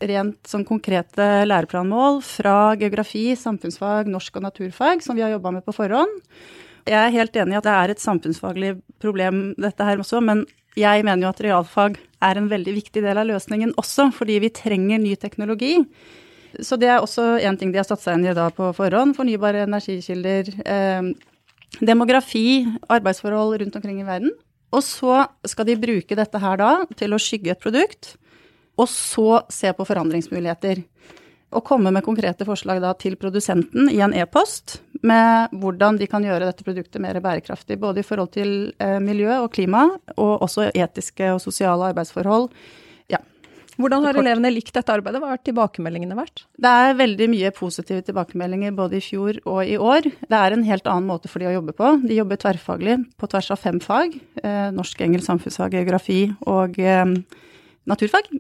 rent 0.06 0.50
sånn 0.50 0.66
konkrete 0.68 1.46
læreplanmål 1.48 2.20
fra 2.26 2.76
geografi, 2.78 3.30
samfunnsfag, 3.40 4.10
norsk 4.12 4.38
og 4.38 4.46
naturfag, 4.46 5.02
som 5.02 5.18
vi 5.18 5.24
har 5.26 5.34
jobba 5.34 5.56
med 5.56 5.66
på 5.66 5.74
forhånd. 5.76 6.20
Jeg 6.86 7.00
er 7.00 7.16
helt 7.16 7.38
enig 7.42 7.56
i 7.56 7.58
at 7.58 7.66
det 7.66 7.74
er 7.74 7.94
et 7.94 8.04
samfunnsfaglig 8.04 8.76
problem, 9.02 9.48
dette 9.58 9.88
her 9.88 10.02
også, 10.04 10.22
men 10.22 10.44
jeg 10.78 11.06
mener 11.08 11.26
jo 11.26 11.32
at 11.32 11.42
realfag 11.42 11.98
er 12.26 12.38
en 12.38 12.52
veldig 12.52 12.76
viktig 12.76 13.02
del 13.02 13.18
av 13.18 13.30
løsningen 13.30 13.74
også, 13.80 14.10
fordi 14.14 14.38
vi 14.44 14.52
trenger 14.54 15.02
ny 15.02 15.16
teknologi. 15.18 15.80
Så 16.62 16.78
det 16.80 16.92
er 16.92 17.02
også 17.04 17.36
en 17.48 17.58
ting 17.60 17.72
de 17.74 17.80
har 17.80 17.88
satt 17.88 18.04
seg 18.04 18.20
inn 18.20 18.28
i 18.28 18.36
da 18.36 18.50
på 18.54 18.70
forhånd. 18.76 19.16
Fornybare 19.18 19.66
energikilder, 19.66 20.52
eh, 20.64 21.10
demografi, 21.80 22.66
arbeidsforhold 22.88 23.60
rundt 23.62 23.76
omkring 23.76 24.02
i 24.02 24.08
verden. 24.08 24.32
Og 24.76 24.84
så 24.84 25.24
skal 25.48 25.70
de 25.70 25.80
bruke 25.80 26.18
dette 26.18 26.42
her 26.42 26.60
da 26.60 26.72
til 27.00 27.16
å 27.16 27.22
skygge 27.22 27.54
et 27.54 27.64
produkt, 27.64 28.16
og 28.76 28.90
så 28.92 29.40
se 29.52 29.72
på 29.72 29.88
forandringsmuligheter. 29.88 30.84
Og 31.56 31.64
komme 31.64 31.94
med 31.96 32.04
konkrete 32.04 32.44
forslag 32.48 32.82
da 32.84 32.92
til 33.00 33.16
produsenten 33.16 33.88
i 33.88 34.02
en 34.04 34.16
e-post 34.18 34.82
med 35.06 35.54
hvordan 35.56 36.00
de 36.02 36.10
kan 36.12 36.26
gjøre 36.26 36.50
dette 36.50 36.66
produktet 36.66 37.00
mer 37.04 37.22
bærekraftig. 37.24 37.78
Både 37.80 38.02
i 38.02 38.08
forhold 38.08 38.34
til 38.36 38.74
eh, 38.82 38.98
miljø 39.00 39.38
og 39.44 39.54
klima, 39.56 39.86
og 40.18 40.44
også 40.44 40.72
etiske 40.74 41.30
og 41.32 41.40
sosiale 41.44 41.94
arbeidsforhold 41.94 42.50
hvordan 43.82 44.06
har 44.08 44.18
elevene 44.20 44.52
likt 44.54 44.74
dette 44.76 44.94
arbeidet? 44.94 45.20
Hva 45.20 45.34
har 45.34 45.42
tilbakemeldingene 45.44 46.16
vært? 46.18 46.46
Det 46.56 46.72
er 46.72 46.98
veldig 47.00 47.28
mye 47.34 47.52
positive 47.56 48.06
tilbakemeldinger 48.08 48.76
både 48.78 49.00
i 49.00 49.04
fjor 49.04 49.42
og 49.44 49.62
i 49.68 49.76
år. 49.76 50.08
Det 50.08 50.40
er 50.40 50.56
en 50.56 50.66
helt 50.68 50.88
annen 50.88 51.10
måte 51.10 51.32
for 51.32 51.44
de 51.44 51.50
å 51.50 51.56
jobbe 51.58 51.76
på. 51.76 51.92
De 52.06 52.20
jobber 52.20 52.40
tverrfaglig 52.40 52.98
på 53.20 53.30
tvers 53.32 53.52
av 53.52 53.60
fem 53.60 53.82
fag. 53.84 54.16
Eh, 54.44 54.70
norsk, 54.76 55.04
engelsk, 55.04 55.28
samfunnsfag, 55.28 55.76
geografi 55.76 56.22
og 56.48 56.80
eh, 56.80 57.04
naturfag. 57.92 58.32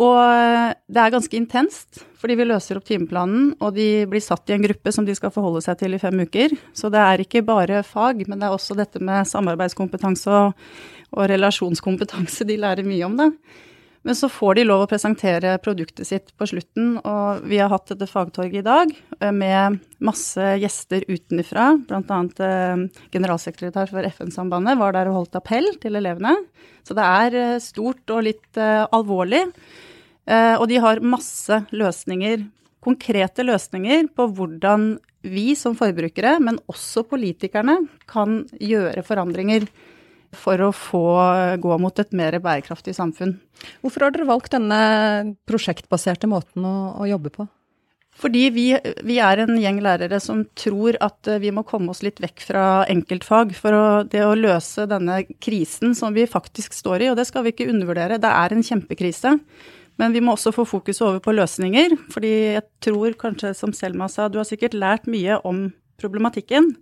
Og 0.00 0.18
eh, 0.20 0.74
det 0.92 1.02
er 1.02 1.14
ganske 1.16 1.36
intenst, 1.40 2.04
fordi 2.20 2.36
vi 2.38 2.46
løser 2.50 2.78
opp 2.78 2.86
timeplanen, 2.88 3.54
og 3.64 3.74
de 3.76 4.04
blir 4.10 4.22
satt 4.24 4.52
i 4.52 4.56
en 4.56 4.64
gruppe 4.64 4.92
som 4.94 5.08
de 5.08 5.16
skal 5.16 5.32
forholde 5.34 5.64
seg 5.64 5.80
til 5.80 5.96
i 5.96 6.02
fem 6.02 6.20
uker. 6.20 6.54
Så 6.76 6.92
det 6.92 7.00
er 7.00 7.24
ikke 7.24 7.44
bare 7.48 7.82
fag, 7.86 8.22
men 8.28 8.40
det 8.40 8.48
er 8.48 8.54
også 8.56 8.76
dette 8.78 9.02
med 9.02 9.28
samarbeidskompetanse 9.28 10.36
og, 10.44 10.70
og 11.16 11.32
relasjonskompetanse. 11.32 12.48
De 12.48 12.60
lærer 12.60 12.86
mye 12.86 13.08
om 13.08 13.18
det. 13.20 13.32
Men 14.02 14.16
så 14.16 14.30
får 14.32 14.56
de 14.56 14.64
lov 14.64 14.86
å 14.86 14.88
presentere 14.88 15.58
produktet 15.60 16.08
sitt 16.08 16.30
på 16.40 16.46
slutten, 16.48 16.94
og 17.04 17.42
vi 17.50 17.58
har 17.60 17.68
hatt 17.72 17.90
dette 17.92 18.08
fagtorget 18.08 18.62
i 18.62 18.64
dag 18.64 18.94
eh, 19.20 19.32
med 19.34 19.76
masse 20.00 20.54
gjester 20.62 21.04
utenfra, 21.08 21.74
bl.a. 21.88 22.20
Eh, 22.46 22.86
generalsekretær 23.12 23.92
for 23.92 24.08
FN-sambandet 24.08 24.80
var 24.80 24.96
der 24.96 25.10
og 25.10 25.18
holdt 25.18 25.36
appell 25.42 25.68
til 25.82 26.00
elevene. 26.00 26.32
Så 26.86 26.96
det 26.96 27.04
er 27.04 27.38
eh, 27.42 27.60
stort 27.60 28.16
og 28.16 28.24
litt 28.30 28.60
alvorlig. 28.60 29.44
Og 30.30 30.64
de 30.70 30.76
har 30.78 31.00
masse 31.02 31.56
løsninger, 31.74 32.44
konkrete 32.84 33.42
løsninger 33.42 34.04
på 34.14 34.26
hvordan 34.36 34.92
vi 35.26 35.56
som 35.58 35.74
forbrukere, 35.74 36.36
men 36.44 36.60
også 36.70 37.02
politikerne, 37.08 37.80
kan 38.06 38.44
gjøre 38.62 39.02
forandringer 39.06 39.66
for 40.36 40.62
å 40.62 40.70
få 40.74 41.04
gå 41.62 41.78
mot 41.82 42.02
et 42.02 42.12
mer 42.16 42.36
bærekraftig 42.42 42.94
samfunn. 42.96 43.36
Hvorfor 43.82 44.06
har 44.06 44.14
dere 44.14 44.28
valgt 44.28 44.54
denne 44.54 44.82
prosjektbaserte 45.48 46.30
måten 46.30 46.66
å, 46.66 46.76
å 47.02 47.08
jobbe 47.10 47.32
på? 47.34 47.48
Fordi 48.20 48.42
vi, 48.52 48.66
vi, 49.06 49.16
er 49.22 49.40
en 49.44 49.54
gjeng 49.60 49.78
lærere 49.84 50.18
som 50.20 50.42
tror 50.58 50.98
at 51.00 51.28
eh, 51.30 51.40
vi 51.40 51.52
må 51.54 51.62
komme 51.66 51.92
oss 51.94 52.02
litt 52.04 52.20
vekk 52.20 52.42
fra 52.50 52.64
enkeltfag 52.90 53.54
for 53.56 53.76
å, 53.76 53.84
det 54.04 54.24
å 54.26 54.36
løse 54.36 54.84
denne 54.90 55.22
krisen 55.40 55.94
som 55.96 56.14
vi 56.16 56.26
faktisk 56.28 56.74
står 56.76 57.06
i, 57.06 57.10
og 57.12 57.20
det 57.20 57.28
skal 57.30 57.46
vi 57.46 57.54
ikke 57.54 57.70
undervurdere. 57.70 58.20
Det 58.20 58.32
er 58.42 58.54
en 58.54 58.66
kjempekrise. 58.66 59.36
Men 60.00 60.14
vi 60.16 60.22
må 60.24 60.34
også 60.34 60.52
få 60.56 60.64
fokuset 60.68 61.04
over 61.06 61.20
på 61.24 61.34
løsninger, 61.36 61.96
fordi 62.12 62.32
jeg 62.56 62.64
tror 62.84 63.16
kanskje, 63.20 63.52
som 63.56 63.72
Selma 63.76 64.08
sa, 64.08 64.28
du 64.28 64.38
har 64.40 64.48
sikkert 64.48 64.76
lært 64.76 65.08
mye 65.10 65.36
om 65.44 65.66
problematikken. 66.00 66.72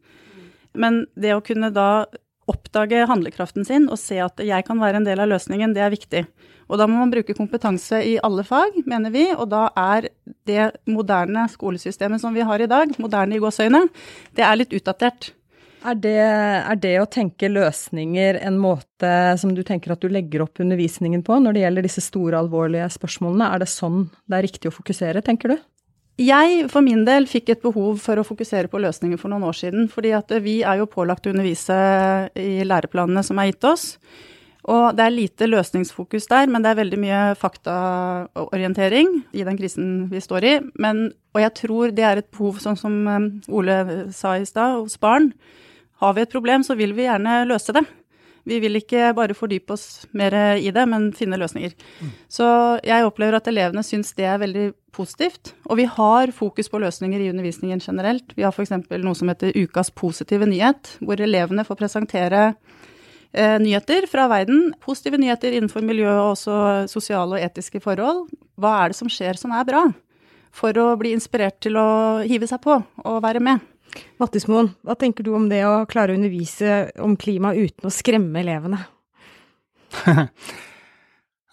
Men 0.79 1.05
det 1.19 1.35
å 1.35 1.43
kunne 1.43 1.73
da 1.75 2.07
oppdage 2.51 3.07
handlekraften 3.11 3.67
sin 3.69 3.89
og 3.93 4.01
se 4.01 4.19
at 4.25 4.41
jeg 4.45 4.67
kan 4.67 4.81
være 4.81 5.01
en 5.01 5.09
del 5.09 5.21
av 5.23 5.31
løsningen, 5.31 5.75
det 5.77 5.85
er 5.85 5.95
viktig. 5.95 6.25
Og 6.69 6.77
da 6.81 6.85
må 6.89 6.99
man 7.01 7.13
bruke 7.13 7.37
kompetanse 7.37 8.01
i 8.05 8.19
alle 8.25 8.45
fag, 8.45 8.77
mener 8.89 9.13
vi, 9.13 9.25
og 9.33 9.49
da 9.53 9.69
er 9.79 10.11
det 10.49 10.69
moderne 10.89 11.47
skolesystemet 11.49 12.21
som 12.21 12.37
vi 12.37 12.45
har 12.45 12.61
i 12.61 12.69
dag, 12.69 12.93
moderne 13.01 13.37
i 13.37 13.43
gåsøyne, 13.43 13.87
det 14.37 14.45
er 14.45 14.61
litt 14.61 14.77
utdatert. 14.77 15.33
Er 15.87 15.95
det, 15.95 16.19
er 16.19 16.79
det, 16.83 16.97
å 16.99 17.07
tenke 17.07 17.49
løsninger 17.49 18.41
en 18.43 18.57
måte 18.59 19.11
som 19.39 19.53
du 19.55 19.63
tenker 19.63 19.95
at 19.95 20.03
du 20.03 20.11
legger 20.11 20.43
opp 20.43 20.59
undervisningen 20.61 21.23
på 21.25 21.39
når 21.39 21.55
det 21.55 21.63
gjelder 21.63 21.87
disse 21.87 22.03
store, 22.03 22.41
alvorlige 22.41 22.89
spørsmålene? 22.97 23.53
Er 23.55 23.63
det 23.63 23.71
sånn 23.71 24.09
det 24.27 24.41
er 24.41 24.47
riktig 24.49 24.73
å 24.73 24.75
fokusere, 24.75 25.23
tenker 25.25 25.55
du? 25.55 25.61
Jeg 26.19 26.65
for 26.73 26.83
min 26.83 27.05
del 27.07 27.29
fikk 27.31 27.53
et 27.53 27.61
behov 27.63 28.01
for 28.03 28.19
å 28.19 28.27
fokusere 28.27 28.67
på 28.71 28.81
løsninger 28.83 29.21
for 29.21 29.31
noen 29.31 29.47
år 29.47 29.55
siden. 29.55 29.89
fordi 29.89 30.11
at 30.17 30.33
vi 30.43 30.63
er 30.63 30.79
jo 30.81 30.87
pålagt 30.91 31.27
å 31.27 31.31
undervise 31.31 31.77
i 32.35 32.65
læreplanene 32.67 33.23
som 33.23 33.39
er 33.39 33.53
gitt 33.53 33.65
oss. 33.65 33.99
Og 34.69 34.97
det 34.97 35.05
er 35.05 35.15
lite 35.15 35.47
løsningsfokus 35.47 36.27
der, 36.29 36.51
men 36.51 36.63
det 36.63 36.73
er 36.73 36.81
veldig 36.83 36.99
mye 36.99 37.21
faktaorientering 37.39 39.23
i 39.33 39.45
den 39.47 39.57
krisen 39.57 40.11
vi 40.11 40.21
står 40.21 40.45
i. 40.45 40.61
Men, 40.75 41.13
og 41.33 41.41
jeg 41.41 41.55
tror 41.55 41.95
det 41.95 42.05
er 42.05 42.21
et 42.21 42.31
behov, 42.35 42.59
sånn 42.59 42.77
som 42.77 42.99
um, 43.07 43.31
Ole 43.49 44.11
sa 44.13 44.35
i 44.37 44.45
stad, 44.45 44.83
hos 44.83 44.99
barn. 45.01 45.31
Har 46.03 46.19
vi 46.19 46.27
et 46.27 46.35
problem, 46.35 46.67
så 46.67 46.77
vil 46.77 46.93
vi 46.99 47.07
gjerne 47.07 47.47
løse 47.49 47.73
det. 47.73 47.87
Vi 48.49 48.59
vil 48.65 48.81
ikke 48.81 49.13
bare 49.17 49.37
fordype 49.37 49.75
oss 49.77 50.07
mer 50.17 50.35
i 50.57 50.71
det, 50.73 50.85
men 50.89 51.11
finne 51.17 51.39
løsninger. 51.41 51.75
Mm. 52.01 52.13
Så 52.33 52.47
jeg 52.87 53.05
opplever 53.05 53.37
at 53.39 53.51
elevene 53.51 53.85
syns 53.85 54.15
det 54.17 54.25
er 54.29 54.41
veldig 54.41 54.71
positivt. 54.99 55.53
Og 55.69 55.79
vi 55.79 55.87
har 55.89 56.33
fokus 56.35 56.71
på 56.73 56.81
løsninger 56.83 57.21
i 57.21 57.31
undervisningen 57.31 57.83
generelt. 57.85 58.33
Vi 58.37 58.47
har 58.47 58.55
f.eks. 58.55 58.73
noe 58.91 59.17
som 59.19 59.31
heter 59.31 59.55
Ukas 59.57 59.93
positive 59.95 60.49
nyhet, 60.49 60.97
hvor 61.05 61.21
elevene 61.21 61.67
får 61.67 61.79
presentere 61.79 62.43
eh, 63.33 63.57
nyheter 63.63 64.09
fra 64.11 64.29
verden. 64.33 64.73
Positive 64.85 65.21
nyheter 65.21 65.55
innenfor 65.55 65.85
miljø 65.87 66.11
og 66.11 66.35
også 66.35 66.59
sosiale 66.91 67.39
og 67.39 67.47
etiske 67.47 67.83
forhold. 67.85 68.27
Hva 68.59 68.79
er 68.83 68.93
det 68.93 69.01
som 69.01 69.13
skjer 69.13 69.39
som 69.41 69.55
er 69.55 69.67
bra? 69.69 69.87
For 70.59 70.75
å 70.81 70.95
bli 70.99 71.13
inspirert 71.15 71.61
til 71.63 71.77
å 71.79 71.89
hive 72.25 72.49
seg 72.51 72.63
på 72.65 72.81
og 72.81 73.21
være 73.25 73.45
med. 73.45 73.63
Mattismoen, 74.21 74.73
hva 74.87 74.97
tenker 74.99 75.27
du 75.27 75.33
om 75.37 75.49
det 75.51 75.63
å 75.67 75.85
klare 75.91 76.15
å 76.15 76.19
undervise 76.19 76.89
om 77.05 77.17
klima 77.21 77.55
uten 77.57 77.89
å 77.89 77.93
skremme 77.95 78.43
elevene? 78.43 78.81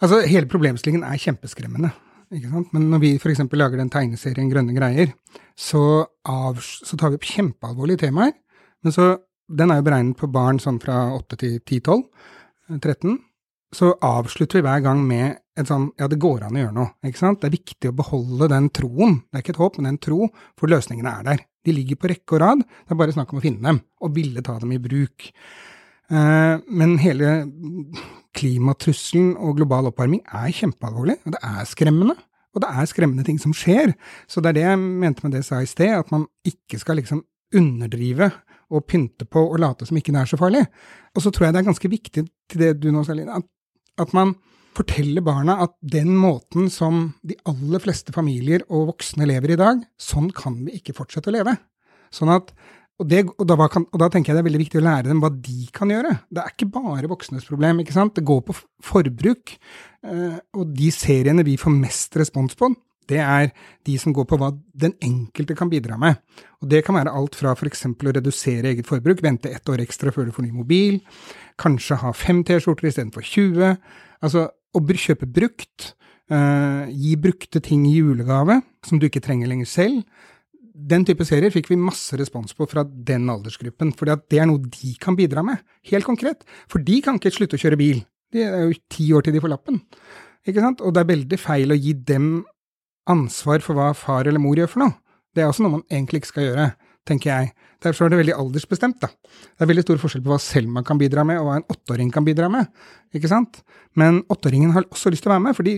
altså, 0.02 0.20
hele 0.26 0.50
problemstillingen 0.50 1.06
er 1.06 1.22
kjempeskremmende. 1.22 1.92
Ikke 2.34 2.50
sant? 2.50 2.72
Men 2.74 2.88
når 2.90 3.04
vi 3.04 3.12
f.eks. 3.20 3.44
lager 3.54 3.80
den 3.80 3.92
tegneserien 3.92 4.50
Grønne 4.50 4.74
greier, 4.76 5.14
så, 5.56 6.04
av, 6.26 6.58
så 6.60 6.98
tar 6.98 7.12
vi 7.12 7.20
opp 7.20 7.28
kjempealvorlige 7.28 8.06
temaer. 8.06 8.34
Men 8.82 8.94
så 8.94 9.12
den 9.46 9.70
er 9.70 9.80
jo 9.80 9.86
beregnet 9.86 10.18
på 10.18 10.30
barn 10.32 10.58
sånn 10.62 10.80
fra 10.82 11.06
8 11.14 11.38
til 11.38 11.58
10-12, 11.60 12.02
13, 12.82 13.18
så 13.76 13.92
avslutter 14.02 14.58
vi 14.58 14.66
hver 14.66 14.82
gang 14.82 15.02
med 15.06 15.38
et 15.56 15.68
sånn 15.68 15.88
ja, 15.96 16.08
det 16.10 16.18
går 16.20 16.44
an 16.46 16.56
å 16.56 16.62
gjøre 16.62 16.76
noe, 16.76 16.92
ikke 17.08 17.22
sant? 17.22 17.40
Det 17.40 17.48
er 17.48 17.56
viktig 17.56 17.90
å 17.90 17.96
beholde 17.96 18.50
den 18.52 18.68
troen, 18.76 19.20
det 19.30 19.38
er 19.38 19.44
ikke 19.44 19.54
et 19.54 19.62
håp, 19.62 19.78
men 19.80 19.94
en 19.94 20.02
tro, 20.02 20.28
for 20.60 20.72
løsningene 20.72 21.14
er 21.20 21.30
der. 21.30 21.46
De 21.66 21.74
ligger 21.74 21.98
på 22.00 22.10
rekke 22.12 22.36
og 22.36 22.42
rad, 22.42 22.62
det 22.66 22.94
er 22.94 23.00
bare 23.00 23.16
snakk 23.16 23.32
om 23.32 23.40
å 23.40 23.44
finne 23.44 23.64
dem, 23.64 23.80
og 24.04 24.14
ville 24.16 24.44
ta 24.44 24.58
dem 24.62 24.74
i 24.76 24.80
bruk. 24.82 25.30
Eh, 26.12 26.54
men 26.68 26.96
hele 27.02 27.32
klimatrusselen 28.36 29.34
og 29.40 29.56
global 29.58 29.88
oppvarming 29.90 30.22
er 30.28 30.52
kjempealvorlig, 30.54 31.18
og 31.24 31.36
det 31.36 31.42
er 31.42 31.68
skremmende. 31.68 32.18
Og 32.56 32.62
det 32.64 32.68
er 32.72 32.88
skremmende 32.88 33.24
ting 33.26 33.36
som 33.40 33.52
skjer. 33.52 33.92
Så 34.24 34.40
det 34.40 34.54
er 34.54 34.56
det 34.56 34.64
jeg 34.64 34.80
mente 34.80 35.24
med 35.24 35.34
det 35.34 35.42
jeg 35.42 35.48
sa 35.50 35.58
i 35.60 35.68
sted, 35.68 35.92
at 35.92 36.12
man 36.12 36.24
ikke 36.48 36.80
skal 36.80 36.96
liksom 36.96 37.20
underdrive 37.56 38.30
og 38.72 38.86
pynte 38.88 39.26
på 39.28 39.42
og 39.44 39.60
late 39.62 39.86
som 39.86 39.98
ikke 39.98 40.14
det 40.14 40.22
er 40.22 40.30
så 40.30 40.38
farlig. 40.40 40.64
Og 41.14 41.22
så 41.22 41.30
tror 41.30 41.46
jeg 41.46 41.56
det 41.56 41.60
er 41.60 41.68
ganske 41.68 41.90
viktig 41.90 42.24
til 42.24 42.62
det 42.62 42.72
du 42.80 42.88
nå 42.90 43.04
sa, 43.06 43.14
Line, 43.14 43.36
at, 43.36 43.46
at 44.02 44.14
man 44.16 44.34
forteller 44.76 45.24
barna 45.24 45.58
at 45.64 45.74
den 45.80 46.12
måten 46.20 46.70
som 46.72 47.10
de 47.26 47.36
aller 47.48 47.82
fleste 47.82 48.14
familier 48.14 48.64
og 48.68 48.92
voksne 48.92 49.28
lever 49.28 49.54
i 49.54 49.60
dag, 49.60 49.84
sånn 50.00 50.30
kan 50.36 50.58
vi 50.66 50.76
ikke 50.78 50.96
fortsette 50.96 51.32
å 51.32 51.36
leve. 51.38 51.56
Sånn 52.14 52.32
at 52.34 52.52
og, 52.96 53.04
det, 53.10 53.26
og, 53.28 53.44
da 53.44 53.66
kan, 53.68 53.84
og, 53.90 53.98
da 54.00 54.08
tenker 54.08 54.32
jeg 54.32 54.38
det 54.38 54.40
er 54.40 54.46
veldig 54.46 54.62
viktig 54.62 54.80
å 54.80 54.86
lære 54.86 55.10
dem 55.10 55.18
hva 55.20 55.28
de 55.28 55.66
kan 55.76 55.90
gjøre. 55.92 56.14
Det 56.32 56.40
er 56.40 56.54
ikke 56.54 56.70
bare 56.78 57.10
voksnes 57.10 57.44
problem, 57.44 57.82
ikke 57.82 57.92
sant. 57.92 58.14
Det 58.16 58.24
går 58.24 58.40
på 58.46 58.54
forbruk. 58.88 59.52
Eh, 60.00 60.38
og 60.56 60.72
de 60.78 60.88
seriene 60.94 61.44
vi 61.44 61.58
får 61.60 61.74
mest 61.76 62.16
respons 62.16 62.56
på, 62.56 62.70
det 63.10 63.20
er 63.22 63.50
de 63.86 63.94
som 64.00 64.14
går 64.16 64.24
på 64.30 64.38
hva 64.40 64.50
den 64.74 64.96
enkelte 65.04 65.54
kan 65.58 65.70
bidra 65.70 65.98
med. 66.00 66.18
Og 66.64 66.70
det 66.72 66.82
kan 66.86 66.96
være 66.96 67.12
alt 67.14 67.36
fra 67.38 67.52
f.eks. 67.54 67.84
å 67.86 68.14
redusere 68.16 68.72
eget 68.72 68.88
forbruk, 68.88 69.20
vente 69.22 69.52
ett 69.52 69.68
år 69.70 69.84
ekstra 69.84 70.12
før 70.14 70.26
du 70.26 70.34
får 70.34 70.48
ny 70.48 70.54
mobil, 70.56 70.98
kanskje 71.60 72.00
ha 72.02 72.14
fem 72.16 72.42
T-skjorter 72.48 72.88
istedenfor 72.90 73.28
20, 73.28 73.76
altså 74.24 74.48
å 74.76 74.82
kjøpe 75.02 75.28
brukt, 75.28 75.92
uh, 76.32 76.86
gi 76.90 77.16
brukte 77.20 77.62
ting 77.64 77.86
i 77.88 77.96
julegave 77.98 78.60
som 78.86 79.00
du 79.00 79.08
ikke 79.08 79.24
trenger 79.24 79.50
lenger 79.50 79.70
selv 79.70 80.02
den 80.76 81.06
type 81.08 81.24
serier 81.24 81.52
fikk 81.52 81.70
vi 81.70 81.78
masse 81.80 82.16
respons 82.20 82.52
på 82.56 82.66
fra 82.68 82.84
den 82.84 83.30
aldersgruppen, 83.32 83.94
for 83.96 84.10
det 84.12 84.40
er 84.40 84.48
noe 84.48 84.60
de 84.60 84.92
kan 85.00 85.16
bidra 85.16 85.44
med, 85.46 85.62
helt 85.90 86.04
konkret. 86.04 86.44
For 86.70 86.84
de 86.84 87.00
kan 87.04 87.16
ikke 87.16 87.32
slutte 87.32 87.56
å 87.56 87.62
kjøre 87.62 87.80
bil. 87.80 88.02
Det 88.32 88.44
er 88.44 88.66
jo 88.66 88.76
ti 88.92 89.08
år 89.16 89.24
til 89.24 89.36
de 89.36 89.42
får 89.42 89.54
lappen. 89.54 89.80
Ikke 90.46 90.62
sant? 90.62 90.82
Og 90.84 90.92
det 90.94 91.02
er 91.02 91.12
veldig 91.14 91.38
feil 91.40 91.72
å 91.72 91.78
gi 91.80 91.94
dem 92.06 92.44
ansvar 93.08 93.64
for 93.64 93.78
hva 93.78 93.92
far 93.96 94.28
eller 94.28 94.42
mor 94.42 94.58
gjør 94.58 94.72
for 94.74 94.84
noe. 94.84 94.98
Det 95.32 95.44
er 95.44 95.50
også 95.50 95.64
noe 95.64 95.78
man 95.78 95.86
egentlig 95.88 96.22
ikke 96.22 96.32
skal 96.34 96.48
gjøre, 96.48 96.68
tenker 97.06 97.30
jeg. 97.30 97.52
Derfor 97.84 98.06
er 98.06 98.12
det 98.12 98.20
veldig 98.20 98.36
aldersbestemt, 98.36 98.98
da. 99.02 99.10
Det 99.10 99.64
er 99.64 99.70
veldig 99.70 99.84
stor 99.86 100.00
forskjell 100.02 100.24
på 100.24 100.32
hva 100.32 100.40
Selma 100.42 100.82
kan 100.86 100.98
bidra 101.00 101.24
med, 101.28 101.40
og 101.40 101.48
hva 101.48 101.58
en 101.60 101.66
åtteåring 101.72 102.10
kan 102.14 102.26
bidra 102.26 102.48
med, 102.52 102.68
ikke 103.14 103.30
sant? 103.30 103.60
Men 103.98 104.22
åtteåringen 104.32 104.74
har 104.74 104.88
også 104.90 105.12
lyst 105.12 105.26
til 105.26 105.32
å 105.32 105.36
være 105.36 105.44
med, 105.46 105.56
for 105.58 105.68
de 105.68 105.76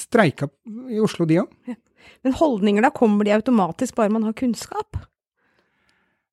streika 0.00 0.50
i 0.92 1.00
Oslo, 1.02 1.26
de 1.28 1.40
òg. 1.42 1.76
Men 2.24 2.36
holdninger, 2.36 2.84
da, 2.84 2.92
kommer 2.94 3.26
de 3.26 3.34
automatisk 3.36 3.96
bare 3.98 4.12
man 4.12 4.26
har 4.28 4.36
kunnskap? 4.36 5.00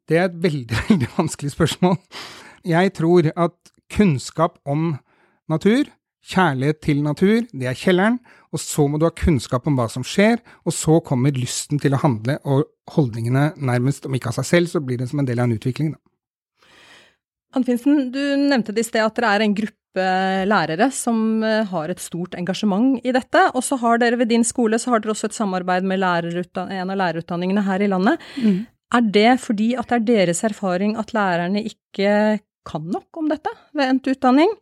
Det 0.08 0.20
er 0.20 0.30
et 0.30 0.40
veldig, 0.44 0.84
veldig 0.90 1.12
vanskelig 1.18 1.54
spørsmål. 1.56 1.98
Jeg 2.68 2.94
tror 3.00 3.32
at 3.34 3.74
kunnskap 3.94 4.60
om 4.68 4.94
natur, 5.52 5.88
kjærlighet 6.28 6.82
til 6.84 7.04
natur, 7.06 7.46
det 7.52 7.70
er 7.70 7.78
kjelleren, 7.78 8.20
og 8.52 8.62
så 8.64 8.88
må 8.88 9.00
du 9.00 9.08
ha 9.08 9.14
kunnskap 9.16 9.68
om 9.70 9.78
hva 9.80 9.88
som 9.92 10.06
skjer, 10.08 10.42
og 10.68 10.76
så 10.76 11.00
kommer 11.06 11.36
lysten 11.36 11.80
til 11.84 11.96
å 11.96 12.02
handle, 12.02 12.38
og 12.48 12.68
holdningene 12.96 13.52
nærmest, 13.58 14.08
om 14.08 14.16
ikke 14.16 14.32
av 14.32 14.40
seg 14.40 14.50
selv, 14.52 14.72
så 14.72 14.84
blir 14.84 15.00
det 15.00 15.10
som 15.12 15.22
en 15.22 15.28
del 15.28 15.40
av 15.40 15.50
en 15.50 15.58
utvikling, 15.58 15.96
da. 15.96 16.02
Ann 17.56 17.64
du 18.12 18.22
nevnte 18.38 18.74
det 18.76 18.84
i 18.84 18.88
sted 18.88 19.02
at 19.02 19.16
dere 19.18 19.34
er 19.38 19.46
en 19.46 19.54
gruppe 19.56 19.76
lærere 20.52 20.90
som 20.94 21.44
eh, 21.46 21.64
har 21.66 21.90
et 21.90 22.02
stort 22.04 22.36
engasjement 22.38 23.00
i 23.08 23.14
dette. 23.16 23.44
Og 23.56 23.64
så 23.66 23.80
har 23.82 24.02
dere 24.02 24.20
ved 24.20 24.30
din 24.30 24.44
skole 24.46 24.78
så 24.78 24.92
har 24.94 25.02
dere 25.02 25.16
også 25.16 25.32
et 25.32 25.38
samarbeid 25.38 25.88
med 25.88 26.04
en 26.04 26.92
av 26.92 27.00
lærerutdanningene 27.00 27.64
her 27.66 27.82
i 27.82 27.90
landet. 27.90 28.28
Mm. 28.36 28.60
Er 29.00 29.08
det 29.16 29.32
fordi 29.44 29.72
at 29.80 29.90
det 29.90 29.98
er 29.98 30.06
deres 30.12 30.44
erfaring 30.48 30.96
at 31.00 31.16
lærerne 31.16 31.64
ikke 31.66 32.12
kan 32.68 32.86
nok 32.92 33.24
om 33.24 33.32
dette 33.32 33.52
ved 33.74 33.90
endt 33.90 34.12
utdanning? 34.12 34.54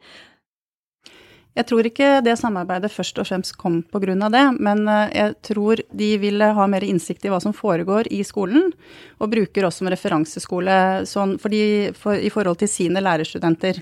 Jeg 1.56 1.70
tror 1.70 1.88
ikke 1.88 2.08
det 2.20 2.34
samarbeidet 2.36 2.92
først 2.92 3.20
og 3.22 3.30
fremst 3.30 3.54
kom 3.56 3.78
pga. 3.88 4.28
det, 4.28 4.44
men 4.60 4.88
eh, 4.92 5.14
jeg 5.16 5.36
tror 5.42 5.80
de 5.88 6.10
ville 6.20 6.50
ha 6.58 6.68
mer 6.68 6.84
innsikt 6.84 7.24
i 7.26 7.32
hva 7.32 7.40
som 7.40 7.56
foregår 7.56 8.12
i 8.12 8.24
skolen, 8.28 8.74
og 9.20 9.32
bruker 9.32 9.64
oss 9.64 9.80
som 9.80 9.88
referanseskole 9.88 11.06
sånn, 11.08 11.38
fordi, 11.40 11.94
for, 11.96 12.20
i 12.20 12.30
forhold 12.30 12.60
til 12.60 12.68
sine 12.68 13.00
lærerstudenter. 13.00 13.80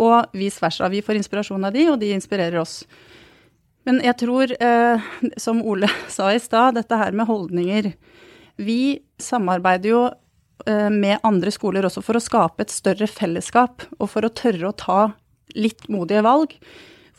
Og 0.00 0.32
vice 0.32 0.62
versa. 0.64 0.88
Vi 0.88 1.02
får 1.04 1.20
inspirasjon 1.20 1.68
av 1.68 1.74
de, 1.76 1.84
og 1.92 2.00
de 2.00 2.14
inspirerer 2.16 2.56
oss. 2.58 2.86
Men 3.84 4.00
jeg 4.00 4.16
tror, 4.24 4.54
eh, 4.56 5.04
som 5.36 5.60
Ole 5.60 5.90
sa 6.16 6.30
i 6.32 6.40
stad, 6.40 6.78
dette 6.78 6.96
her 6.96 7.12
med 7.12 7.28
holdninger 7.28 7.92
Vi 8.56 9.02
samarbeider 9.20 9.90
jo 9.90 10.00
eh, 10.64 10.88
med 10.88 11.20
andre 11.22 11.52
skoler 11.52 11.84
også 11.84 12.00
for 12.00 12.16
å 12.16 12.24
skape 12.24 12.64
et 12.64 12.72
større 12.72 13.10
fellesskap, 13.10 13.84
og 13.98 14.08
for 14.08 14.24
å 14.24 14.32
tørre 14.32 14.70
å 14.70 14.78
ta 14.78 15.00
litt 15.52 15.84
modige 15.92 16.24
valg. 16.24 16.56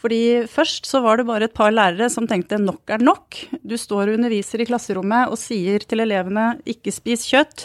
Fordi 0.06 0.46
først 0.46 0.86
så 0.86 1.00
var 1.02 1.18
det 1.18 1.26
bare 1.26 1.48
et 1.50 1.54
par 1.58 1.72
lærere 1.74 2.12
som 2.14 2.28
tenkte 2.30 2.60
nok 2.62 2.92
er 2.94 3.02
nok. 3.02 3.40
Du 3.66 3.74
står 3.74 4.12
og 4.12 4.20
underviser 4.20 4.62
i 4.62 4.68
klasserommet 4.70 5.32
og 5.34 5.40
sier 5.42 5.82
til 5.82 6.04
elevene 6.04 6.60
ikke 6.70 6.92
spis 6.94 7.24
kjøtt, 7.26 7.64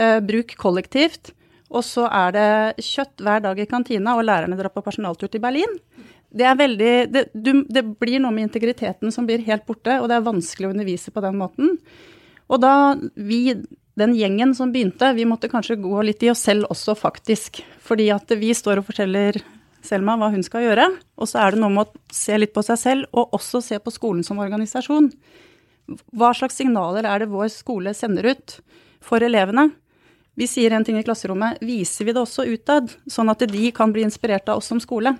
eh, 0.00 0.22
bruk 0.24 0.54
kollektivt. 0.56 1.34
Og 1.68 1.84
så 1.84 2.06
er 2.08 2.32
det 2.32 2.84
kjøtt 2.86 3.20
hver 3.20 3.42
dag 3.44 3.60
i 3.60 3.66
kantina, 3.68 4.14
og 4.16 4.24
lærerne 4.24 4.56
drar 4.56 4.72
på 4.72 4.80
personaltur 4.86 5.28
til 5.28 5.42
Berlin. 5.44 5.68
Det 6.32 6.48
veldig 6.56 6.94
det, 7.12 7.24
du, 7.34 7.66
det 7.68 7.82
blir 8.00 8.22
noe 8.24 8.32
med 8.32 8.48
integriteten 8.48 9.12
som 9.12 9.26
blir 9.28 9.44
helt 9.44 9.66
borte, 9.68 9.98
og 10.00 10.08
det 10.08 10.16
er 10.16 10.24
vanskelig 10.24 10.70
å 10.70 10.72
undervise 10.72 11.12
på 11.12 11.24
den 11.26 11.36
måten. 11.36 11.76
Og 12.48 12.62
da 12.62 12.96
vi, 13.20 13.52
den 14.00 14.16
gjengen 14.16 14.54
som 14.56 14.72
begynte, 14.72 15.12
vi 15.12 15.28
måtte 15.28 15.52
kanskje 15.52 15.76
gå 15.82 16.06
litt 16.08 16.24
i 16.24 16.32
oss 16.32 16.46
selv 16.48 16.70
også, 16.72 16.96
faktisk. 16.96 17.60
Fordi 17.84 18.08
at 18.16 18.32
vi 18.40 18.54
står 18.56 18.80
og 18.80 18.88
forteller 18.88 19.42
Selma 19.86 20.16
hva 20.18 20.32
hun 20.34 20.44
skal 20.44 20.66
gjøre. 20.66 20.90
Og 21.16 21.30
så 21.30 21.40
er 21.42 21.54
det 21.54 21.62
noe 21.62 21.72
med 21.72 21.86
å 21.86 22.14
se 22.14 22.36
litt 22.38 22.54
på 22.56 22.64
seg 22.66 22.80
selv, 22.80 23.08
og 23.16 23.34
også 23.36 23.62
se 23.64 23.78
på 23.82 23.94
skolen 23.94 24.26
som 24.26 24.42
organisasjon. 24.42 25.10
Hva 26.16 26.32
slags 26.34 26.58
signaler 26.58 27.06
er 27.06 27.22
det 27.22 27.30
vår 27.30 27.48
skole 27.54 27.94
sender 27.94 28.32
ut 28.34 28.58
for 29.04 29.22
elevene? 29.22 29.70
Vi 30.36 30.48
sier 30.50 30.74
en 30.76 30.84
ting 30.84 30.98
i 31.00 31.04
klasserommet, 31.06 31.62
viser 31.64 32.04
vi 32.04 32.12
det 32.12 32.20
også 32.20 32.44
utad, 32.50 32.90
sånn 33.08 33.30
at 33.32 33.46
de 33.48 33.70
kan 33.72 33.94
bli 33.94 34.04
inspirert 34.04 34.50
av 34.52 34.60
oss 34.60 34.68
som 34.68 34.82
skole? 34.82 35.14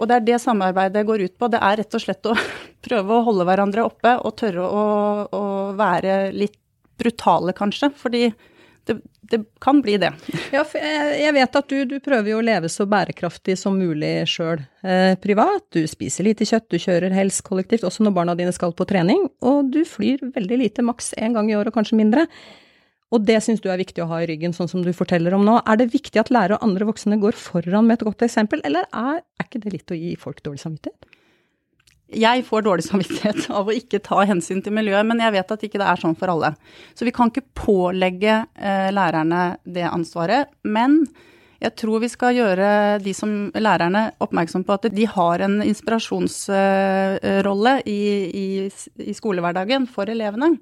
Og 0.00 0.08
det 0.08 0.16
er 0.16 0.26
det 0.26 0.40
samarbeidet 0.42 1.04
går 1.08 1.26
ut 1.28 1.36
på. 1.38 1.48
Det 1.52 1.60
er 1.60 1.78
rett 1.80 1.96
og 1.96 2.02
slett 2.02 2.28
å 2.28 2.36
prøve 2.86 3.16
å 3.16 3.24
holde 3.28 3.46
hverandre 3.48 3.86
oppe 3.86 4.16
og 4.20 4.36
tørre 4.40 4.66
å, 4.66 4.84
å 5.32 5.44
være 5.78 6.22
litt 6.36 6.58
brutale, 7.00 7.54
kanskje. 7.56 7.92
Fordi 7.96 8.26
det, 8.90 8.96
det 9.32 9.40
kan 9.62 9.80
bli 9.84 9.96
det. 10.02 10.12
Ja, 10.56 10.64
jeg 10.74 11.34
vet 11.36 11.58
at 11.60 11.70
du, 11.70 11.84
du, 11.88 11.96
prøver 12.02 12.32
jo 12.32 12.40
å 12.40 12.44
leve 12.44 12.70
så 12.72 12.86
bærekraftig 12.90 13.56
som 13.58 13.78
mulig 13.78 14.26
sjøl 14.30 14.64
eh, 14.82 15.14
privat. 15.22 15.68
Du 15.74 15.84
spiser 15.90 16.26
lite 16.26 16.48
kjøtt, 16.48 16.68
du 16.72 16.80
kjører 16.82 17.14
helst 17.14 17.44
kollektivt, 17.46 17.86
også 17.86 18.06
når 18.06 18.16
barna 18.16 18.34
dine 18.38 18.54
skal 18.56 18.74
på 18.76 18.88
trening. 18.90 19.28
Og 19.46 19.70
du 19.74 19.84
flyr 19.88 20.24
veldig 20.34 20.60
lite, 20.64 20.86
maks 20.86 21.14
én 21.20 21.36
gang 21.36 21.50
i 21.52 21.56
året, 21.58 21.74
kanskje 21.76 22.00
mindre. 22.00 22.26
Og 23.10 23.24
det 23.26 23.40
syns 23.42 23.62
du 23.62 23.70
er 23.72 23.80
viktig 23.80 24.02
å 24.04 24.08
ha 24.10 24.20
i 24.22 24.28
ryggen, 24.30 24.54
sånn 24.54 24.70
som 24.70 24.82
du 24.86 24.92
forteller 24.94 25.34
om 25.34 25.46
nå. 25.46 25.56
Er 25.66 25.80
det 25.80 25.90
viktig 25.94 26.20
at 26.22 26.30
lærere 26.30 26.58
og 26.58 26.66
andre 26.66 26.86
voksne 26.90 27.18
går 27.22 27.38
foran 27.38 27.88
med 27.88 27.98
et 27.98 28.06
godt 28.06 28.26
eksempel, 28.26 28.62
eller 28.66 28.86
er, 28.90 29.22
er 29.22 29.48
ikke 29.48 29.62
det 29.64 29.74
litt 29.74 29.94
å 29.94 29.98
gi 29.98 30.12
folk 30.18 30.42
dårlig 30.46 30.62
samvittighet? 30.62 31.19
Jeg 32.10 32.42
får 32.46 32.62
dårlig 32.66 32.84
samvittighet 32.88 33.50
av 33.54 33.68
å 33.70 33.76
ikke 33.76 34.00
ta 34.02 34.24
hensyn 34.26 34.62
til 34.64 34.72
miljøet, 34.74 35.06
men 35.06 35.20
jeg 35.22 35.32
vet 35.36 35.52
at 35.54 35.64
ikke 35.66 35.80
det 35.80 35.86
er 35.86 35.98
sånn 36.00 36.18
for 36.18 36.28
alle. 36.32 36.50
Så 36.98 37.06
vi 37.06 37.14
kan 37.14 37.28
ikke 37.30 37.52
pålegge 37.58 38.34
eh, 38.58 38.90
lærerne 38.94 39.42
det 39.62 39.86
ansvaret. 39.86 40.46
Men 40.66 41.06
jeg 41.60 41.72
tror 41.78 42.00
vi 42.02 42.08
skal 42.10 42.36
gjøre 42.38 42.98
de 43.04 43.12
som 43.14 43.50
lærerne 43.54 44.10
oppmerksom 44.24 44.64
på 44.66 44.72
at 44.78 44.84
de 44.94 45.04
har 45.12 45.40
en 45.44 45.62
inspirasjonsrolle 45.62 47.74
i, 47.84 48.30
i, 48.32 48.70
i 49.04 49.14
skolehverdagen 49.16 49.86
for 49.90 50.04
elevene 50.10 50.56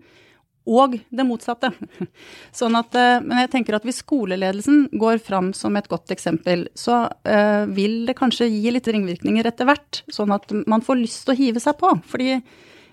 og 0.68 0.98
det 1.08 1.26
motsatte. 1.26 1.70
Sånn 2.58 2.76
at, 2.78 2.94
eh, 2.98 3.18
men 3.24 3.42
jeg 3.42 3.52
tenker 3.54 3.78
at 3.78 3.86
hvis 3.88 4.02
skoleledelsen 4.04 4.88
går 5.00 5.22
fram 5.24 5.52
som 5.56 5.76
et 5.78 5.88
godt 5.90 6.12
eksempel, 6.14 6.66
så 6.78 7.06
uh, 7.08 7.64
vil 7.74 8.02
det 8.08 8.16
kanskje 8.18 8.50
gi 8.52 8.72
litt 8.74 8.88
ringvirkninger 8.88 9.48
etter 9.48 9.68
hvert, 9.68 10.02
sånn 10.12 10.34
at 10.36 10.52
man 10.68 10.84
får 10.84 11.00
lyst 11.00 11.24
til 11.24 11.34
å 11.34 11.38
hive 11.38 11.62
seg 11.62 11.78
på. 11.80 11.94
Fordi 12.08 12.36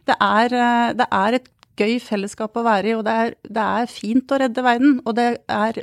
det 0.08 0.16
er, 0.16 0.56
uh, 0.56 0.96
det 0.98 1.10
er 1.10 1.40
et 1.40 1.52
gøy 1.76 1.98
fellesskap 2.00 2.56
å 2.56 2.66
være 2.66 2.92
i, 2.92 2.96
og 2.98 3.04
det 3.08 3.16
er, 3.22 3.36
det 3.44 3.68
er, 3.82 3.92
fint 3.92 4.32
å 4.32 4.40
redde 4.42 4.66
verden. 4.66 5.00
Og 5.04 5.18
det 5.18 5.30
er 5.52 5.82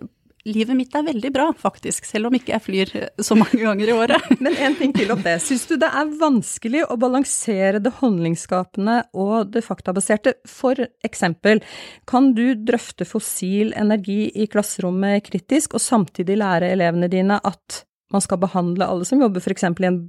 livet 0.48 0.76
mitt 0.76 0.94
er 0.96 1.04
veldig 1.06 1.30
bra, 1.34 1.48
faktisk, 1.58 2.06
selv 2.08 2.28
om 2.28 2.36
ikke 2.36 2.54
jeg 2.54 2.64
flyr 2.64 2.92
så 3.22 3.36
mange 3.38 3.60
ganger 3.62 3.90
i 3.90 3.94
året. 3.96 4.30
Men 4.44 4.56
en 4.56 4.76
ting 4.78 4.94
til 4.96 5.12
om 5.14 5.22
det. 5.22 5.36
Syns 5.44 5.66
du 5.70 5.76
det 5.80 5.88
er 5.88 6.14
vanskelig 6.20 6.84
å 6.86 6.98
balansere 7.00 7.82
det 7.82 7.94
holdningsskapende 8.00 8.98
og 9.12 9.52
det 9.54 9.64
faktabaserte? 9.66 10.36
For 10.48 10.78
eksempel, 11.06 11.62
kan 12.08 12.32
du 12.36 12.52
drøfte 12.58 13.06
fossil 13.08 13.72
energi 13.78 14.26
i 14.34 14.48
klasserommet 14.50 15.28
kritisk, 15.30 15.78
og 15.78 15.84
samtidig 15.84 16.38
lære 16.40 16.72
elevene 16.74 17.10
dine 17.12 17.38
at 17.42 17.84
man 18.12 18.24
skal 18.24 18.40
behandle 18.42 18.88
alle 18.88 19.06
som 19.08 19.22
jobber 19.22 19.40
f.eks. 19.40 19.64
i 19.64 19.88
en 19.88 20.02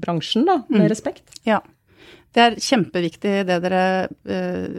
bransjen, 0.00 0.46
da, 0.48 0.62
med 0.68 0.86
mm. 0.86 0.90
respekt? 0.92 1.26
Ja. 1.48 1.60
Det 2.30 2.42
er 2.44 2.58
kjempeviktig 2.62 3.32
det 3.48 3.56
dere 3.64 3.84
eh, 4.30 4.76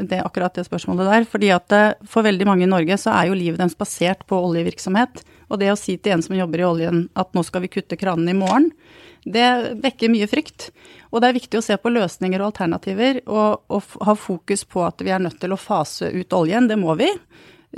det, 0.00 0.20
Akkurat 0.22 0.54
det 0.56 0.64
spørsmålet 0.64 1.10
der. 1.10 1.26
fordi 1.28 1.50
at 1.52 1.72
eh, 1.76 1.96
for 2.08 2.24
veldig 2.24 2.46
mange 2.48 2.64
i 2.64 2.70
Norge 2.70 2.96
så 3.00 3.12
er 3.12 3.28
jo 3.28 3.36
livet 3.36 3.60
deres 3.60 3.76
basert 3.76 4.24
på 4.28 4.38
oljevirksomhet. 4.48 5.20
Og 5.50 5.60
det 5.60 5.68
å 5.72 5.78
si 5.78 5.98
til 6.00 6.16
en 6.16 6.24
som 6.24 6.38
jobber 6.38 6.62
i 6.62 6.68
oljen 6.68 7.02
at 7.14 7.36
nå 7.36 7.44
skal 7.44 7.66
vi 7.66 7.72
kutte 7.74 7.98
kranene 8.00 8.32
i 8.32 8.38
morgen, 8.38 8.70
det 9.26 9.76
vekker 9.82 10.10
mye 10.12 10.28
frykt. 10.30 10.70
Og 11.10 11.20
det 11.20 11.28
er 11.28 11.36
viktig 11.36 11.58
å 11.58 11.64
se 11.64 11.76
på 11.76 11.90
løsninger 11.90 12.40
og 12.40 12.52
alternativer, 12.52 13.20
og, 13.26 13.66
og 13.68 13.96
ha 14.06 14.14
fokus 14.16 14.62
på 14.64 14.84
at 14.86 15.02
vi 15.02 15.12
er 15.12 15.22
nødt 15.22 15.40
til 15.42 15.52
å 15.52 15.60
fase 15.60 16.12
ut 16.14 16.36
oljen. 16.38 16.68
Det 16.70 16.78
må 16.78 16.94
vi. 16.98 17.10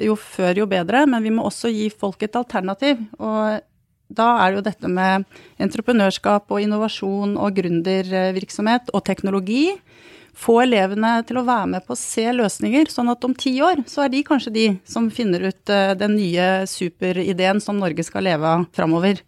Jo 0.04 0.14
før, 0.20 0.60
jo 0.60 0.68
bedre. 0.70 1.06
Men 1.08 1.24
vi 1.24 1.32
må 1.34 1.46
også 1.48 1.72
gi 1.72 1.88
folk 1.90 2.22
et 2.22 2.36
alternativ. 2.38 3.00
Og 3.18 3.64
da 4.08 4.28
er 4.42 4.50
det 4.50 4.58
jo 4.58 4.66
dette 4.68 4.90
med 4.90 5.26
entreprenørskap 5.60 6.48
og 6.48 6.62
innovasjon 6.64 7.36
og 7.36 7.58
gründervirksomhet 7.58 8.92
og 8.94 9.04
teknologi. 9.06 9.72
Få 10.38 10.60
elevene 10.62 11.16
til 11.26 11.40
å 11.40 11.46
være 11.46 11.66
med 11.74 11.86
på 11.86 11.96
å 11.96 11.98
se 11.98 12.24
løsninger, 12.32 12.88
sånn 12.92 13.10
at 13.12 13.24
om 13.26 13.34
ti 13.36 13.56
år 13.64 13.82
så 13.90 14.04
er 14.04 14.12
de 14.12 14.22
kanskje 14.26 14.54
de 14.54 14.66
som 14.88 15.10
finner 15.10 15.48
ut 15.50 15.72
eh, 15.74 15.96
den 15.98 16.14
nye 16.16 16.46
superideen 16.70 17.60
som 17.64 17.80
Norge 17.82 18.06
skal 18.06 18.28
leve 18.28 18.46
av 18.46 18.68
framover. 18.76 19.20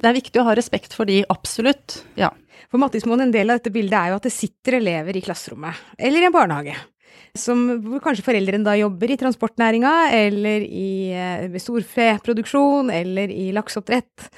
Det 0.00 0.08
er 0.08 0.16
viktig 0.16 0.40
å 0.40 0.46
ha 0.46 0.54
respekt 0.56 0.94
for 0.96 1.10
de, 1.10 1.20
absolutt. 1.28 2.04
Ja. 2.16 2.30
For 2.70 2.80
Mattismoen, 2.80 3.26
en 3.26 3.34
del 3.34 3.50
av 3.50 3.58
dette 3.58 3.74
bildet 3.74 3.98
er 3.98 4.12
jo 4.12 4.20
at 4.20 4.28
det 4.28 4.32
sitter 4.32 4.78
elever 4.78 5.18
i 5.18 5.24
klasserommet, 5.24 5.76
eller 5.98 6.22
i 6.22 6.30
en 6.30 6.36
barnehage 6.36 6.78
som, 7.36 7.62
hvor 7.84 8.02
kanskje 8.04 8.26
foreldrene 8.26 8.66
da 8.66 8.76
jobber 8.78 9.12
i 9.12 9.18
transportnæringa, 9.20 9.94
eller 10.16 10.64
i 10.66 10.90
eh, 11.14 11.60
storfeproduksjon, 11.62 12.90
eller 12.94 13.32
i 13.32 13.50
lakseoppdrett. 13.56 14.30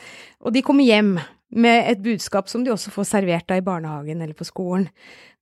Og 0.44 0.54
de 0.54 0.64
kommer 0.66 0.86
hjem 0.86 1.16
med 1.52 1.88
et 1.90 2.02
budskap 2.02 2.48
som 2.48 2.64
de 2.64 2.72
også 2.72 2.92
får 2.94 3.08
servert 3.10 3.48
da 3.48 3.58
i 3.60 3.64
barnehagen 3.64 4.22
eller 4.24 4.36
på 4.36 4.48
skolen. 4.48 4.88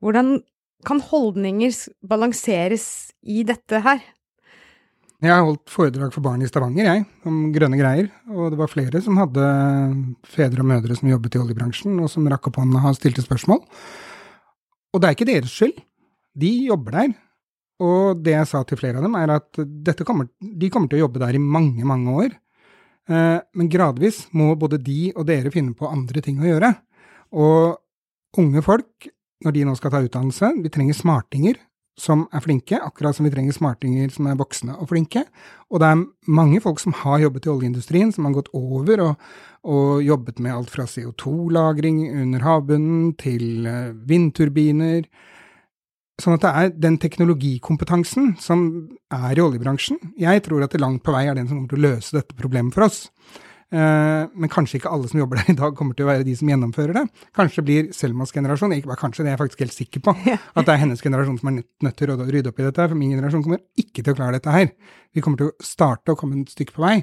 Hvordan 0.03 0.41
kan 0.87 1.03
holdninger 1.11 1.75
balanseres 2.09 2.87
i 3.23 3.45
dette 3.47 3.83
her? 3.85 4.01
Jeg 5.21 5.35
har 5.37 5.45
holdt 5.45 5.69
foredrag 5.69 6.15
for 6.15 6.25
barn 6.25 6.41
i 6.41 6.47
Stavanger, 6.49 6.87
jeg, 6.87 7.03
om 7.29 7.51
grønne 7.53 7.77
greier. 7.77 8.07
Og 8.33 8.55
det 8.55 8.59
var 8.61 8.71
flere 8.73 9.03
som 9.05 9.19
hadde 9.21 9.45
fedre 10.25 10.65
og 10.65 10.71
mødre 10.71 10.97
som 10.97 11.11
jobbet 11.11 11.37
i 11.37 11.43
oljebransjen, 11.43 11.99
og 12.01 12.09
som 12.09 12.29
rakk 12.33 12.49
opp 12.49 12.57
hånda 12.63 12.81
og 12.89 12.97
stilte 12.97 13.25
spørsmål. 13.27 13.61
Og 14.95 15.03
det 15.03 15.11
er 15.11 15.19
ikke 15.19 15.29
deres 15.29 15.53
skyld. 15.53 15.77
De 16.39 16.53
jobber 16.69 16.99
der. 16.99 17.17
Og 17.81 18.21
det 18.21 18.35
jeg 18.35 18.49
sa 18.51 18.61
til 18.69 18.79
flere 18.81 19.01
av 19.01 19.07
dem, 19.07 19.17
er 19.17 19.33
at 19.39 20.05
kommer, 20.05 20.29
de 20.39 20.69
kommer 20.73 20.91
til 20.91 21.01
å 21.01 21.07
jobbe 21.07 21.23
der 21.23 21.39
i 21.39 21.43
mange, 21.43 21.87
mange 21.89 22.17
år. 22.27 22.35
Eh, 23.11 23.39
men 23.57 23.71
gradvis 23.73 24.27
må 24.37 24.53
både 24.61 24.79
de 24.85 25.15
og 25.15 25.25
dere 25.31 25.53
finne 25.55 25.73
på 25.77 25.89
andre 25.89 26.23
ting 26.25 26.43
å 26.43 26.51
gjøre. 26.51 26.75
Og 27.33 28.41
unge 28.41 28.63
folk, 28.67 29.09
når 29.45 29.57
de 29.57 29.65
nå 29.65 29.75
skal 29.79 29.95
ta 29.95 30.03
utdannelse, 30.05 30.53
vi 30.61 30.73
trenger 30.73 30.99
smartinger 30.99 31.61
som 32.01 32.25
er 32.33 32.43
flinke, 32.45 32.79
akkurat 32.81 33.17
som 33.17 33.27
vi 33.27 33.33
trenger 33.33 33.57
smartinger 33.57 34.13
som 34.15 34.29
er 34.31 34.39
voksne 34.41 34.77
og 34.81 34.89
flinke. 34.93 35.25
Og 35.73 35.83
det 35.83 35.89
er 35.91 36.05
mange 36.33 36.61
folk 36.65 36.81
som 36.81 36.95
har 36.97 37.21
jobbet 37.25 37.49
i 37.49 37.53
oljeindustrien, 37.53 38.13
som 38.15 38.29
har 38.29 38.37
gått 38.37 38.53
over 38.57 39.03
og, 39.05 39.27
og 39.69 40.05
jobbet 40.05 40.41
med 40.41 40.55
alt 40.55 40.73
fra 40.73 40.87
CO2-lagring 40.89 42.05
under 42.23 42.47
havbunnen 42.47 43.13
til 43.21 43.69
eh, 43.69 43.93
vindturbiner 44.09 45.09
Sånn 46.21 46.37
at 46.37 46.45
det 46.45 46.51
er 46.51 46.73
den 46.89 46.99
teknologikompetansen 47.01 48.35
som 48.43 48.67
er 49.15 49.39
i 49.39 49.45
oljebransjen. 49.45 50.01
Jeg 50.21 50.43
tror 50.45 50.67
at 50.67 50.75
det 50.75 50.83
langt 50.83 51.05
på 51.07 51.15
vei 51.15 51.27
er 51.29 51.39
den 51.39 51.49
som 51.49 51.59
kommer 51.59 51.73
til 51.73 51.81
å 51.81 51.87
løse 51.89 52.19
dette 52.19 52.37
problemet 52.39 52.77
for 52.77 52.87
oss. 52.89 53.07
Uh, 53.71 54.27
men 54.35 54.51
kanskje 54.51 54.81
ikke 54.81 54.91
alle 54.91 55.07
som 55.07 55.21
jobber 55.21 55.39
der 55.39 55.53
i 55.53 55.59
dag, 55.61 55.77
kommer 55.79 55.95
til 55.95 56.03
å 56.03 56.09
være 56.09 56.27
de 56.27 56.33
som 56.35 56.49
gjennomfører 56.51 56.97
det. 56.97 57.05
Kanskje 57.39 57.63
blir 57.63 57.93
Selmas 57.95 58.35
generasjon, 58.35 58.75
ikke 58.75 58.91
bare 58.91 58.99
kanskje, 59.05 59.23
det 59.23 59.31
er 59.31 59.37
jeg 59.37 59.43
faktisk 59.45 59.63
helt 59.63 59.77
sikker 59.77 60.03
på, 60.09 60.15
at 60.59 60.67
det 60.67 60.75
er 60.75 60.81
hennes 60.83 61.05
generasjon 61.05 61.39
som 61.39 61.53
er 61.53 61.61
nødt 61.87 61.97
til 62.01 62.11
å 62.11 62.19
rydde 62.19 62.51
opp 62.51 62.59
i 62.59 62.67
dette. 62.67 62.89
For 62.91 62.99
min 62.99 63.15
generasjon 63.15 63.45
kommer 63.47 63.63
ikke 63.79 64.03
til 64.03 64.13
å 64.13 64.19
klare 64.19 64.41
dette 64.41 64.57
her. 64.57 64.73
Vi 65.15 65.23
kommer 65.23 65.39
til 65.39 65.53
å 65.53 65.69
starte 65.71 66.13
og 66.17 66.19
komme 66.19 66.43
et 66.43 66.51
stykke 66.51 66.75
på 66.75 66.83
vei. 66.83 66.97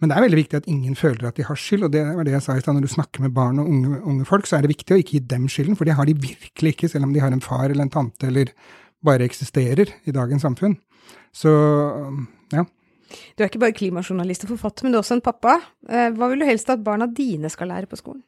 Men 0.00 0.08
det 0.08 0.16
er 0.16 0.24
veldig 0.24 0.38
viktig 0.38 0.58
at 0.62 0.68
ingen 0.70 0.96
føler 0.96 1.28
at 1.28 1.36
de 1.36 1.44
har 1.44 1.58
skyld, 1.60 1.84
og 1.84 1.92
det 1.92 2.02
var 2.16 2.24
det 2.24 2.32
jeg 2.32 2.44
sa 2.46 2.56
i 2.56 2.62
stad. 2.62 2.76
Når 2.76 2.86
du 2.86 2.92
snakker 2.94 3.24
med 3.24 3.34
barn 3.36 3.60
og 3.60 3.68
unge, 3.68 3.98
unge, 4.00 4.26
folk, 4.28 4.48
så 4.48 4.56
er 4.56 4.64
det 4.64 4.72
viktig 4.72 4.96
å 4.96 5.00
ikke 5.02 5.18
gi 5.18 5.24
dem 5.32 5.48
skylden, 5.52 5.76
for 5.76 5.88
det 5.88 5.96
har 5.98 6.08
de 6.08 6.16
virkelig 6.16 6.72
ikke, 6.74 6.88
selv 6.88 7.08
om 7.08 7.12
de 7.12 7.20
har 7.20 7.34
en 7.34 7.44
far 7.44 7.68
eller 7.68 7.84
en 7.84 7.92
tante 7.92 8.28
eller 8.30 8.54
bare 9.04 9.26
eksisterer 9.28 9.92
i 10.08 10.14
dagens 10.16 10.46
samfunn. 10.46 10.78
Så 11.36 11.52
ja. 12.54 12.64
Du 13.36 13.42
er 13.42 13.50
ikke 13.50 13.60
bare 13.60 13.76
klimajournalist 13.76 14.46
og 14.46 14.54
forfatter, 14.54 14.86
men 14.86 14.94
du 14.94 14.98
er 14.98 15.02
også 15.02 15.18
en 15.18 15.24
pappa. 15.24 15.58
Eh, 15.90 16.08
hva 16.16 16.30
vil 16.30 16.40
du 16.40 16.48
helst 16.48 16.70
at 16.72 16.84
barna 16.84 17.08
dine 17.10 17.50
skal 17.52 17.72
lære 17.72 17.90
på 17.90 17.98
skolen? 18.00 18.22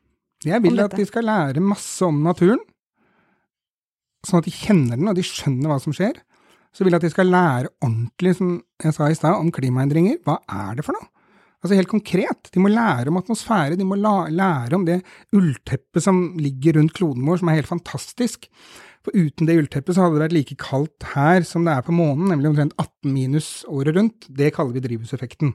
Jeg 0.45 0.59
vil 0.65 0.81
at 0.83 0.97
de 0.99 1.07
skal 1.07 1.25
lære 1.29 1.63
masse 1.63 2.03
om 2.05 2.19
naturen, 2.25 2.61
sånn 4.27 4.43
at 4.43 4.49
de 4.49 4.55
kjenner 4.55 4.99
den 4.99 5.11
og 5.11 5.17
de 5.17 5.25
skjønner 5.25 5.71
hva 5.71 5.79
som 5.83 5.95
skjer. 5.95 6.19
Så 6.73 6.85
vil 6.85 6.95
jeg 6.95 7.03
at 7.03 7.07
de 7.07 7.13
skal 7.13 7.31
lære 7.31 7.71
ordentlig, 7.85 8.37
som 8.39 8.55
jeg 8.83 8.97
sa 8.97 9.09
i 9.09 9.17
stad, 9.17 9.37
om 9.39 9.53
klimaendringer. 9.55 10.19
Hva 10.27 10.41
er 10.51 10.79
det 10.79 10.87
for 10.87 10.97
noe? 10.97 11.09
Altså 11.63 11.79
helt 11.79 11.91
konkret. 11.91 12.51
De 12.51 12.61
må 12.63 12.73
lære 12.73 13.11
om 13.13 13.21
atmosfære, 13.21 13.79
de 13.79 13.87
må 13.87 13.95
lære 13.97 14.75
om 14.75 14.87
det 14.87 14.99
ullteppet 15.37 16.03
som 16.03 16.33
ligger 16.43 16.75
rundt 16.79 16.95
kloden 16.97 17.27
vår, 17.29 17.39
som 17.39 17.53
er 17.53 17.61
helt 17.61 17.71
fantastisk. 17.71 18.49
For 19.03 19.15
uten 19.15 19.47
det 19.47 19.57
ullteppet 19.59 19.95
så 19.95 20.05
hadde 20.05 20.19
det 20.19 20.25
vært 20.27 20.37
like 20.37 20.57
kaldt 20.63 21.07
her 21.15 21.47
som 21.47 21.67
det 21.67 21.75
er 21.75 21.87
på 21.87 21.95
månen, 21.95 22.29
nemlig 22.31 22.51
omtrent 22.51 22.75
18 22.79 23.15
minus 23.15 23.51
året 23.71 23.95
rundt. 23.99 24.27
Det 24.27 24.51
kaller 24.55 24.75
vi 24.75 24.83
drivhuseffekten. 24.85 25.55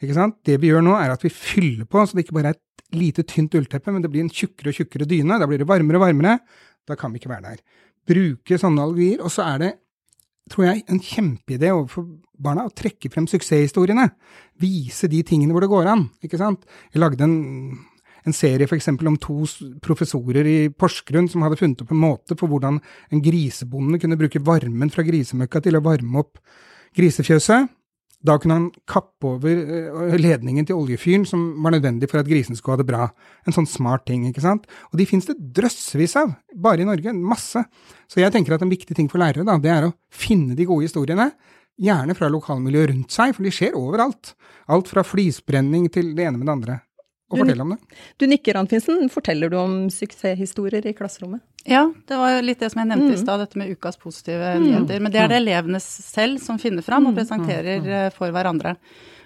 Ikke 0.00 0.16
sant? 0.16 0.40
Det 0.48 0.58
vi 0.60 0.72
gjør 0.72 0.84
nå, 0.84 0.96
er 0.96 1.12
at 1.12 1.24
vi 1.24 1.32
fyller 1.32 1.88
på, 1.88 2.04
så 2.04 2.16
det 2.16 2.26
ikke 2.26 2.38
bare 2.40 2.52
er 2.54 2.58
et 2.58 2.96
lite, 2.96 3.24
tynt 3.28 3.56
ullteppe, 3.56 3.92
men 3.92 4.04
det 4.04 4.12
blir 4.12 4.24
en 4.24 4.32
tjukkere 4.32 4.72
og 4.72 4.80
tjukkere 4.80 5.08
dyne. 5.08 5.40
Da 5.40 5.48
blir 5.48 5.60
det 5.60 5.68
varmere 5.68 6.00
og 6.00 6.06
varmere. 6.06 6.38
Da 6.88 6.96
kan 7.00 7.12
vi 7.12 7.20
ikke 7.20 7.32
være 7.32 7.54
der. 7.54 7.64
Bruke 8.04 8.60
sånne 8.60 8.84
algier, 8.84 9.20
og 9.24 9.32
så 9.32 9.44
er 9.54 9.60
det 9.60 9.72
tror 10.52 10.66
jeg, 10.68 10.84
en 10.92 11.00
kjempeidé 11.00 11.70
overfor 11.72 12.06
barna 12.40 12.66
å 12.68 12.72
trekke 12.76 13.10
frem 13.12 13.26
suksesshistoriene. 13.30 14.10
Vise 14.60 15.08
de 15.10 15.22
tingene 15.26 15.54
hvor 15.54 15.64
det 15.64 15.72
går 15.72 15.90
an. 15.90 16.08
ikke 16.24 16.40
sant? 16.40 16.66
Jeg 16.92 17.00
lagde 17.02 17.24
en, 17.24 17.36
en 18.26 18.36
serie 18.36 18.68
f.eks. 18.68 18.90
om 18.92 19.16
to 19.20 19.38
professorer 19.84 20.48
i 20.50 20.58
Porsgrunn 20.68 21.30
som 21.32 21.46
hadde 21.46 21.60
funnet 21.60 21.84
opp 21.84 21.94
en 21.94 22.02
måte 22.02 22.36
for 22.40 22.52
hvordan 22.52 22.80
en 22.80 23.24
grisebonde 23.24 24.00
kunne 24.02 24.20
bruke 24.20 24.42
varmen 24.44 24.92
fra 24.92 25.06
grisemøkka 25.06 25.64
til 25.64 25.80
å 25.80 25.84
varme 25.84 26.24
opp 26.24 26.42
grisefjøset. 26.94 27.72
Da 28.24 28.38
kunne 28.40 28.56
han 28.56 28.68
kappe 28.88 29.28
over 29.34 29.52
eh, 29.52 30.14
ledningen 30.16 30.64
til 30.68 30.78
oljefyren 30.80 31.26
som 31.28 31.42
var 31.64 31.74
nødvendig 31.74 32.08
for 32.10 32.22
at 32.22 32.28
grisen 32.30 32.56
skulle 32.56 32.78
ha 32.78 32.82
det 32.82 32.88
bra. 32.88 33.08
En 33.44 33.56
sånn 33.56 33.68
smart 33.68 34.06
ting, 34.08 34.24
ikke 34.30 34.44
sant. 34.44 34.64
Og 34.92 35.00
de 35.00 35.08
finnes 35.08 35.28
det 35.28 35.36
drøssevis 35.58 36.16
av, 36.22 36.32
bare 36.56 36.84
i 36.84 36.88
Norge. 36.88 37.12
Masse. 37.12 37.66
Så 38.08 38.22
jeg 38.22 38.32
tenker 38.32 38.56
at 38.56 38.64
en 38.64 38.72
viktig 38.72 38.96
ting 38.96 39.10
for 39.12 39.20
lærere, 39.20 39.44
da, 39.44 39.58
det 39.60 39.74
er 39.74 39.90
å 39.90 39.94
finne 40.08 40.56
de 40.56 40.68
gode 40.68 40.88
historiene. 40.88 41.30
Gjerne 41.84 42.16
fra 42.16 42.30
lokalmiljøet 42.32 42.92
rundt 42.94 43.12
seg, 43.12 43.36
for 43.36 43.44
de 43.44 43.52
skjer 43.52 43.76
overalt. 43.76 44.32
Alt 44.72 44.88
fra 44.88 45.04
flisbrenning 45.04 45.90
til 45.92 46.14
det 46.16 46.28
ene 46.30 46.40
med 46.40 46.48
det 46.48 46.58
andre 46.58 46.80
og 47.32 47.40
fortelle 47.40 47.64
om 47.64 47.72
det. 47.72 47.98
Du 48.20 48.26
nikker, 48.28 48.58
Anfinsen. 48.60 49.08
Forteller 49.12 49.50
du 49.50 49.56
om 49.58 49.76
suksesshistorier 49.90 50.84
i 50.86 50.92
klasserommet? 50.96 51.42
Ja, 51.64 51.86
det 52.08 52.20
var 52.20 52.42
litt 52.44 52.60
det 52.60 52.68
som 52.72 52.82
jeg 52.82 52.90
nevnte 52.90 53.14
mm. 53.14 53.16
i 53.16 53.22
stad, 53.22 53.40
dette 53.40 53.58
med 53.60 53.72
ukas 53.72 53.96
positive 54.00 54.52
mm. 54.58 54.66
nyheter. 54.66 55.00
Men 55.00 55.14
det 55.14 55.22
er 55.22 55.32
det 55.32 55.40
elevene 55.40 55.80
selv 55.80 56.42
som 56.44 56.60
finner 56.60 56.84
fram 56.84 57.08
og 57.08 57.14
mm. 57.14 57.18
presenterer 57.22 57.80
mm. 57.80 57.90
eh, 57.98 58.08
for 58.14 58.34
hverandre. 58.34 58.76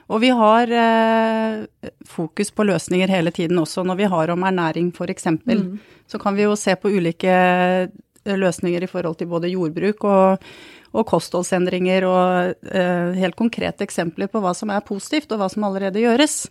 Og 0.09 0.23
vi 0.23 0.31
har 0.33 0.71
eh, 0.73 1.65
fokus 2.09 2.51
på 2.55 2.65
løsninger 2.65 3.11
hele 3.13 3.33
tiden 3.35 3.59
også. 3.61 3.85
Når 3.85 3.99
vi 3.99 4.09
har 4.15 4.33
om 4.33 4.47
ernæring 4.47 4.93
f.eks., 4.95 5.27
mm. 5.45 5.67
så 6.09 6.21
kan 6.23 6.39
vi 6.39 6.47
jo 6.47 6.55
se 6.57 6.77
på 6.81 6.93
ulike 6.95 7.35
eh, 7.35 8.39
løsninger 8.39 8.87
i 8.87 8.91
forhold 8.91 9.19
til 9.19 9.29
både 9.29 9.51
jordbruk 9.53 10.07
og, 10.09 10.47
og 10.95 11.07
kostholdsendringer 11.11 12.07
og 12.09 12.73
eh, 12.73 13.19
helt 13.21 13.37
konkrete 13.37 13.85
eksempler 13.85 14.31
på 14.33 14.41
hva 14.41 14.55
som 14.57 14.73
er 14.73 14.87
positivt 14.87 15.35
og 15.35 15.43
hva 15.43 15.51
som 15.53 15.69
allerede 15.69 16.07
gjøres. 16.07 16.47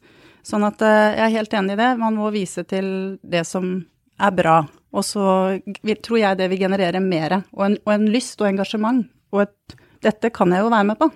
Sånn 0.47 0.63
at 0.67 0.81
eh, 0.86 1.13
jeg 1.17 1.25
er 1.25 1.36
helt 1.36 1.55
enig 1.60 1.75
i 1.75 1.79
det. 1.81 1.89
Man 1.99 2.17
må 2.19 2.31
vise 2.36 2.63
til 2.67 2.89
det 3.23 3.43
som 3.49 3.71
er 4.17 4.36
bra. 4.36 4.62
Og 4.95 5.03
så 5.05 5.25
tror 6.05 6.21
jeg 6.21 6.39
det 6.39 6.47
vil 6.53 6.63
generere 6.63 7.01
mer. 7.03 7.41
Og 7.55 7.65
en, 7.67 7.79
og 7.83 7.93
en 7.93 8.07
lyst 8.13 8.39
og 8.41 8.49
engasjement. 8.51 9.03
Og 9.36 9.43
et, 9.43 9.77
dette 10.05 10.31
kan 10.33 10.53
jeg 10.53 10.63
jo 10.63 10.71
være 10.71 10.88
med 10.88 11.01
på. 11.01 11.12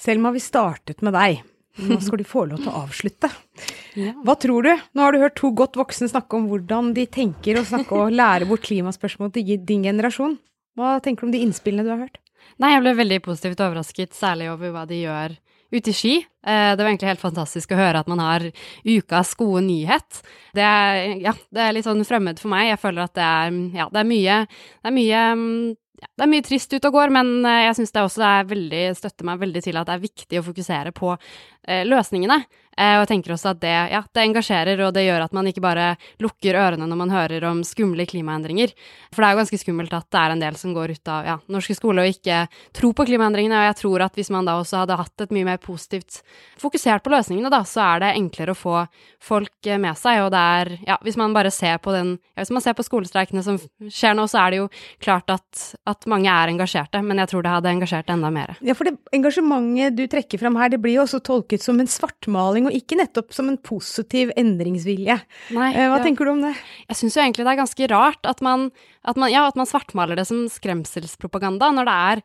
Selma, 0.00 0.32
vi 0.34 0.42
startet 0.42 1.02
med 1.04 1.16
deg. 1.16 1.42
Nå 1.74 1.98
skal 1.98 2.20
du 2.20 2.26
få 2.26 2.44
lov 2.46 2.62
til 2.62 2.70
å 2.70 2.84
avslutte. 2.84 3.30
Hva 4.26 4.36
tror 4.38 4.66
du? 4.66 4.70
Nå 4.94 5.02
har 5.02 5.14
du 5.14 5.22
hørt 5.22 5.38
to 5.40 5.50
godt 5.58 5.78
voksne 5.78 6.06
snakke 6.10 6.38
om 6.38 6.46
hvordan 6.50 6.92
de 6.94 7.08
tenker 7.10 7.58
og 7.58 7.66
snakke 7.66 7.98
og 7.98 8.14
lære 8.14 8.46
bort 8.46 8.62
klimaspørsmål 8.66 9.32
til 9.34 9.56
din 9.66 9.86
generasjon. 9.86 10.36
Hva 10.78 11.00
tenker 11.02 11.26
du 11.26 11.30
om 11.30 11.34
de 11.34 11.42
innspillene 11.46 11.86
du 11.86 11.90
har 11.90 12.04
hørt? 12.06 12.20
Nei, 12.62 12.70
jeg 12.74 12.84
ble 12.84 12.94
veldig 13.00 13.18
positivt 13.24 13.62
overrasket, 13.64 14.14
særlig 14.14 14.52
over 14.52 14.70
hva 14.74 14.84
de 14.86 15.00
gjør 15.00 15.34
ute 15.74 15.92
i 15.92 15.96
Ski. 15.96 16.14
Eh, 16.22 16.72
det 16.74 16.80
var 16.80 16.90
egentlig 16.90 17.12
helt 17.12 17.24
fantastisk 17.24 17.74
å 17.74 17.78
høre 17.78 18.02
at 18.02 18.10
man 18.10 18.22
har 18.22 18.46
ukas 18.86 19.34
gode 19.38 19.64
nyhet. 19.66 20.20
Det 20.56 20.64
er, 20.64 21.14
ja, 21.24 21.34
det 21.54 21.64
er 21.64 21.76
litt 21.76 21.88
sånn 21.88 22.04
fremmed 22.06 22.42
for 22.42 22.52
meg. 22.54 22.70
Jeg 22.72 22.82
føler 22.82 23.06
at 23.06 23.16
det 23.18 23.24
er, 23.28 23.56
ja, 23.80 23.88
det 23.92 24.02
er 24.02 24.10
mye, 24.10 24.42
det 24.80 24.92
er 24.92 24.96
mye 24.98 25.24
mm, 25.40 25.56
ja, 26.04 26.10
det 26.10 26.24
er 26.26 26.30
mye 26.30 26.44
trist 26.44 26.74
ute 26.74 26.90
og 26.90 26.98
går, 26.98 27.12
men 27.14 27.32
eh, 27.48 27.64
jeg 27.68 27.78
syns 27.78 27.94
det 27.94 28.04
også 28.04 28.24
er 28.28 28.48
veldig, 28.50 28.82
støtter 28.98 29.28
meg 29.28 29.40
veldig 29.40 29.62
til 29.64 29.78
at 29.80 29.88
det 29.88 29.96
er 29.96 30.04
viktig 30.04 30.40
å 30.40 30.46
fokusere 30.50 30.92
på 30.96 31.12
eh, 31.14 31.84
løsningene. 31.88 32.40
Eh, 32.74 32.96
og 32.96 33.04
jeg 33.04 33.10
tenker 33.12 33.34
også 33.34 33.52
at 33.52 33.60
det, 33.62 33.74
ja, 33.92 34.02
det 34.14 34.24
engasjerer, 34.24 34.80
og 34.86 34.94
det 34.96 35.06
gjør 35.06 35.26
at 35.26 35.34
man 35.36 35.48
ikke 35.50 35.62
bare 35.64 35.94
lukker 36.22 36.58
ørene 36.58 36.88
når 36.88 37.00
man 37.00 37.14
hører 37.14 37.46
om 37.48 37.62
skumle 37.66 38.06
klimaendringer. 38.08 38.74
For 39.14 39.22
det 39.22 39.28
er 39.28 39.34
jo 39.36 39.42
ganske 39.42 39.60
skummelt 39.62 39.94
at 39.96 40.08
det 40.10 40.20
er 40.20 40.34
en 40.34 40.42
del 40.42 40.58
som 40.60 40.74
går 40.76 40.94
ut 40.96 41.12
av 41.12 41.28
ja, 41.28 41.36
norske 41.52 41.76
skoler 41.78 42.04
og 42.04 42.14
ikke 42.16 42.44
tror 42.76 42.96
på 42.98 43.06
klimaendringene. 43.10 43.60
Og 43.60 43.68
jeg 43.70 43.78
tror 43.82 44.06
at 44.08 44.18
hvis 44.18 44.32
man 44.34 44.48
da 44.48 44.56
også 44.60 44.82
hadde 44.82 44.98
hatt 45.00 45.26
et 45.26 45.34
mye 45.34 45.48
mer 45.48 45.60
positivt 45.62 46.20
fokusert 46.60 47.04
på 47.04 47.12
løsningene, 47.14 47.52
da, 47.52 47.62
så 47.68 47.84
er 47.86 48.04
det 48.04 48.14
enklere 48.18 48.54
å 48.54 48.58
få 48.58 48.76
folk 49.22 49.70
eh, 49.70 49.80
med 49.80 49.98
seg. 50.00 50.24
Og 50.26 50.32
det 50.34 50.42
er, 50.58 50.72
ja, 50.88 50.98
hvis 51.06 51.18
man 51.20 51.36
bare 51.36 51.52
ser 51.54 51.78
på 51.82 51.94
den 51.94 52.16
ja, 52.34 52.42
Hvis 52.42 52.52
man 52.54 52.62
ser 52.64 52.74
på 52.74 52.84
skolestreikene 52.84 53.42
som 53.46 53.58
skjer 53.88 54.16
nå, 54.18 54.26
så 54.30 54.40
er 54.42 54.52
det 54.52 54.58
jo 54.58 54.68
klart 55.02 55.30
at, 55.32 55.64
at 55.86 56.06
mange 56.10 56.30
er 56.30 56.50
engasjerte, 56.50 57.00
men 57.04 57.20
jeg 57.22 57.30
tror 57.30 57.44
det 57.44 57.52
hadde 57.52 57.70
engasjert 57.70 58.10
enda 58.10 58.30
mer. 58.34 58.56
Ja, 58.64 58.74
for 58.76 58.88
det 58.88 58.96
engasjementet 59.14 59.96
du 59.96 60.04
trekker 60.10 60.40
fram 60.42 60.58
her, 60.58 60.72
det 60.72 60.80
blir 60.82 60.98
jo 60.98 61.04
også 61.04 61.22
tolket 61.24 61.62
som 61.64 61.78
en 61.80 61.90
svartmaling 61.90 62.63
og 62.68 62.76
ikke 62.76 62.98
nettopp 63.00 63.34
som 63.36 63.50
en 63.50 63.58
positiv 63.60 64.32
endringsvilje. 64.40 65.18
Nei, 65.56 65.70
eh, 65.74 65.88
Hva 65.90 66.00
ja. 66.00 66.04
tenker 66.06 66.28
du 66.28 66.34
om 66.34 66.42
det? 66.46 66.54
Jeg 66.88 67.00
syns 67.00 67.18
jo 67.18 67.22
egentlig 67.24 67.46
det 67.46 67.54
er 67.54 67.62
ganske 67.62 67.90
rart 67.92 68.30
at 68.30 68.42
man, 68.44 68.70
at 69.04 69.20
man, 69.20 69.32
ja, 69.32 69.46
at 69.48 69.58
man 69.60 69.68
svartmaler 69.68 70.18
det 70.18 70.26
som 70.30 70.44
skremselspropaganda, 70.50 71.72
når 71.74 71.90
det 71.90 71.96
er 72.10 72.24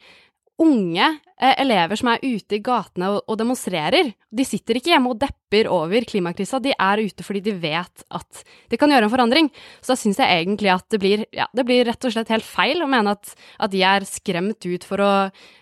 unge 0.60 1.06
eh, 1.06 1.54
elever 1.62 2.00
som 2.00 2.10
er 2.12 2.24
ute 2.24 2.58
i 2.58 2.62
gatene 2.64 3.10
og, 3.14 3.20
og, 3.26 3.38
demonstrerer. 3.40 4.12
De 4.30 4.46
sitter 4.48 4.80
ikke 4.80 4.92
hjemme 4.94 5.14
og 5.14 5.20
depper 5.22 5.70
over 5.72 6.06
klimakrisa, 6.08 6.60
de 6.64 6.74
er 6.76 7.04
ute 7.06 7.26
fordi 7.26 7.44
de 7.48 7.54
vet 7.62 8.04
at 8.16 8.42
de 8.72 8.80
kan 8.80 8.92
gjøre 8.92 9.08
en 9.08 9.14
forandring. 9.14 9.52
Så 9.80 9.94
da 9.94 10.00
syns 10.00 10.20
jeg 10.22 10.42
egentlig 10.42 10.74
at 10.74 10.88
det 10.92 11.02
blir, 11.02 11.24
ja, 11.36 11.48
det 11.56 11.66
blir 11.68 11.86
rett 11.88 12.10
og 12.10 12.16
slett 12.16 12.34
helt 12.34 12.48
feil 12.48 12.84
å 12.84 12.90
mene 12.92 13.16
at, 13.16 13.32
at 13.60 13.74
de 13.74 13.86
er 13.88 14.08
skremt 14.10 14.68
ut 14.68 14.88
for 14.88 15.06
å, 15.06 15.14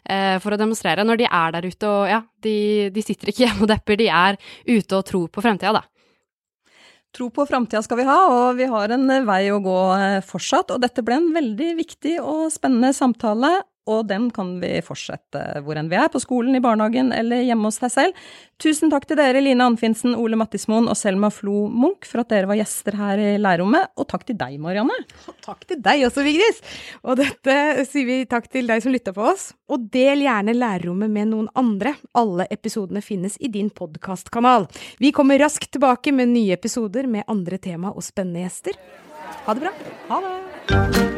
eh, 0.09 0.37
for 0.43 0.55
å, 0.55 0.61
demonstrere, 0.61 1.05
når 1.07 1.21
de 1.21 1.29
er 1.29 1.53
der 1.57 1.69
ute 1.69 1.91
og 1.91 2.09
ja, 2.09 2.23
de, 2.43 2.57
de 2.93 3.05
sitter 3.05 3.33
ikke 3.33 3.45
hjemme 3.47 3.67
og 3.67 3.71
depper, 3.71 4.01
de 4.01 4.09
er 4.09 4.41
ute 4.65 4.97
og 4.97 5.07
tror 5.07 5.29
på 5.29 5.45
fremtida, 5.45 5.77
da. 5.81 5.85
Tro 7.15 7.29
på 7.33 7.45
framtida 7.49 7.79
skal 7.81 8.01
vi 8.01 8.05
ha, 8.05 8.17
og 8.29 8.57
vi 8.59 8.67
har 8.69 8.91
en 8.93 9.07
vei 9.25 9.47
å 9.49 9.61
gå 9.63 9.77
eh, 9.95 10.19
fortsatt. 10.25 10.73
Og 10.75 10.81
dette 10.83 11.01
ble 11.05 11.15
en 11.17 11.31
veldig 11.33 11.69
viktig 11.79 12.17
og 12.19 12.49
spennende 12.53 12.91
samtale 12.93 13.55
og 13.87 14.07
den 14.09 14.29
kan 14.35 14.57
vi 14.61 14.77
fortsette 14.85 15.61
hvor 15.65 15.79
enn 15.79 15.89
vi 15.91 15.97
er, 15.99 16.09
på 16.11 16.21
skolen, 16.21 16.55
i 16.57 16.63
barnehagen 16.63 17.13
eller 17.15 17.45
hjemme 17.45 17.69
hos 17.69 17.79
deg 17.81 17.93
selv. 17.93 18.27
Tusen 18.61 18.91
takk 18.91 19.05
til 19.07 19.19
dere, 19.19 19.41
Line 19.43 19.63
Anfinsen, 19.63 20.15
Ole 20.17 20.37
Mattismoen 20.39 20.89
og 20.89 20.97
Selma 20.97 21.29
Flo 21.33 21.67
Munch, 21.69 22.07
for 22.09 22.23
at 22.23 22.31
dere 22.33 22.49
var 22.49 22.59
gjester 22.59 22.97
her 22.97 23.21
i 23.21 23.29
lærerrommet. 23.41 23.93
Og 23.97 24.07
takk 24.09 24.25
til 24.27 24.37
deg, 24.39 24.57
Marianne. 24.61 24.95
Takk 25.47 25.63
til 25.69 25.79
deg 25.79 26.01
også, 26.03 26.23
Vigdis. 26.25 26.59
Og 27.07 27.19
dette 27.21 27.53
sier 27.87 28.07
vi 28.07 28.17
takk 28.27 28.49
til 28.51 28.67
deg 28.67 28.81
som 28.83 28.91
lytta 28.91 29.13
på 29.15 29.23
oss. 29.29 29.51
Og 29.71 29.85
del 29.93 30.25
gjerne 30.25 30.55
lærerrommet 30.57 31.13
med 31.13 31.31
noen 31.31 31.47
andre. 31.55 31.95
Alle 32.17 32.49
episodene 32.51 33.03
finnes 33.05 33.37
i 33.39 33.51
din 33.53 33.69
podkastkanal. 33.71 34.67
Vi 34.99 35.13
kommer 35.15 35.39
raskt 35.39 35.71
tilbake 35.77 36.11
med 36.15 36.33
nye 36.33 36.57
episoder 36.57 37.07
med 37.07 37.27
andre 37.31 37.61
tema 37.61 37.93
og 37.93 38.03
spennende 38.05 38.43
gjester. 38.43 38.75
Ha 39.45 39.55
det 39.55 39.67
bra. 39.67 39.77
Ha 40.11 40.21
det. 40.25 41.16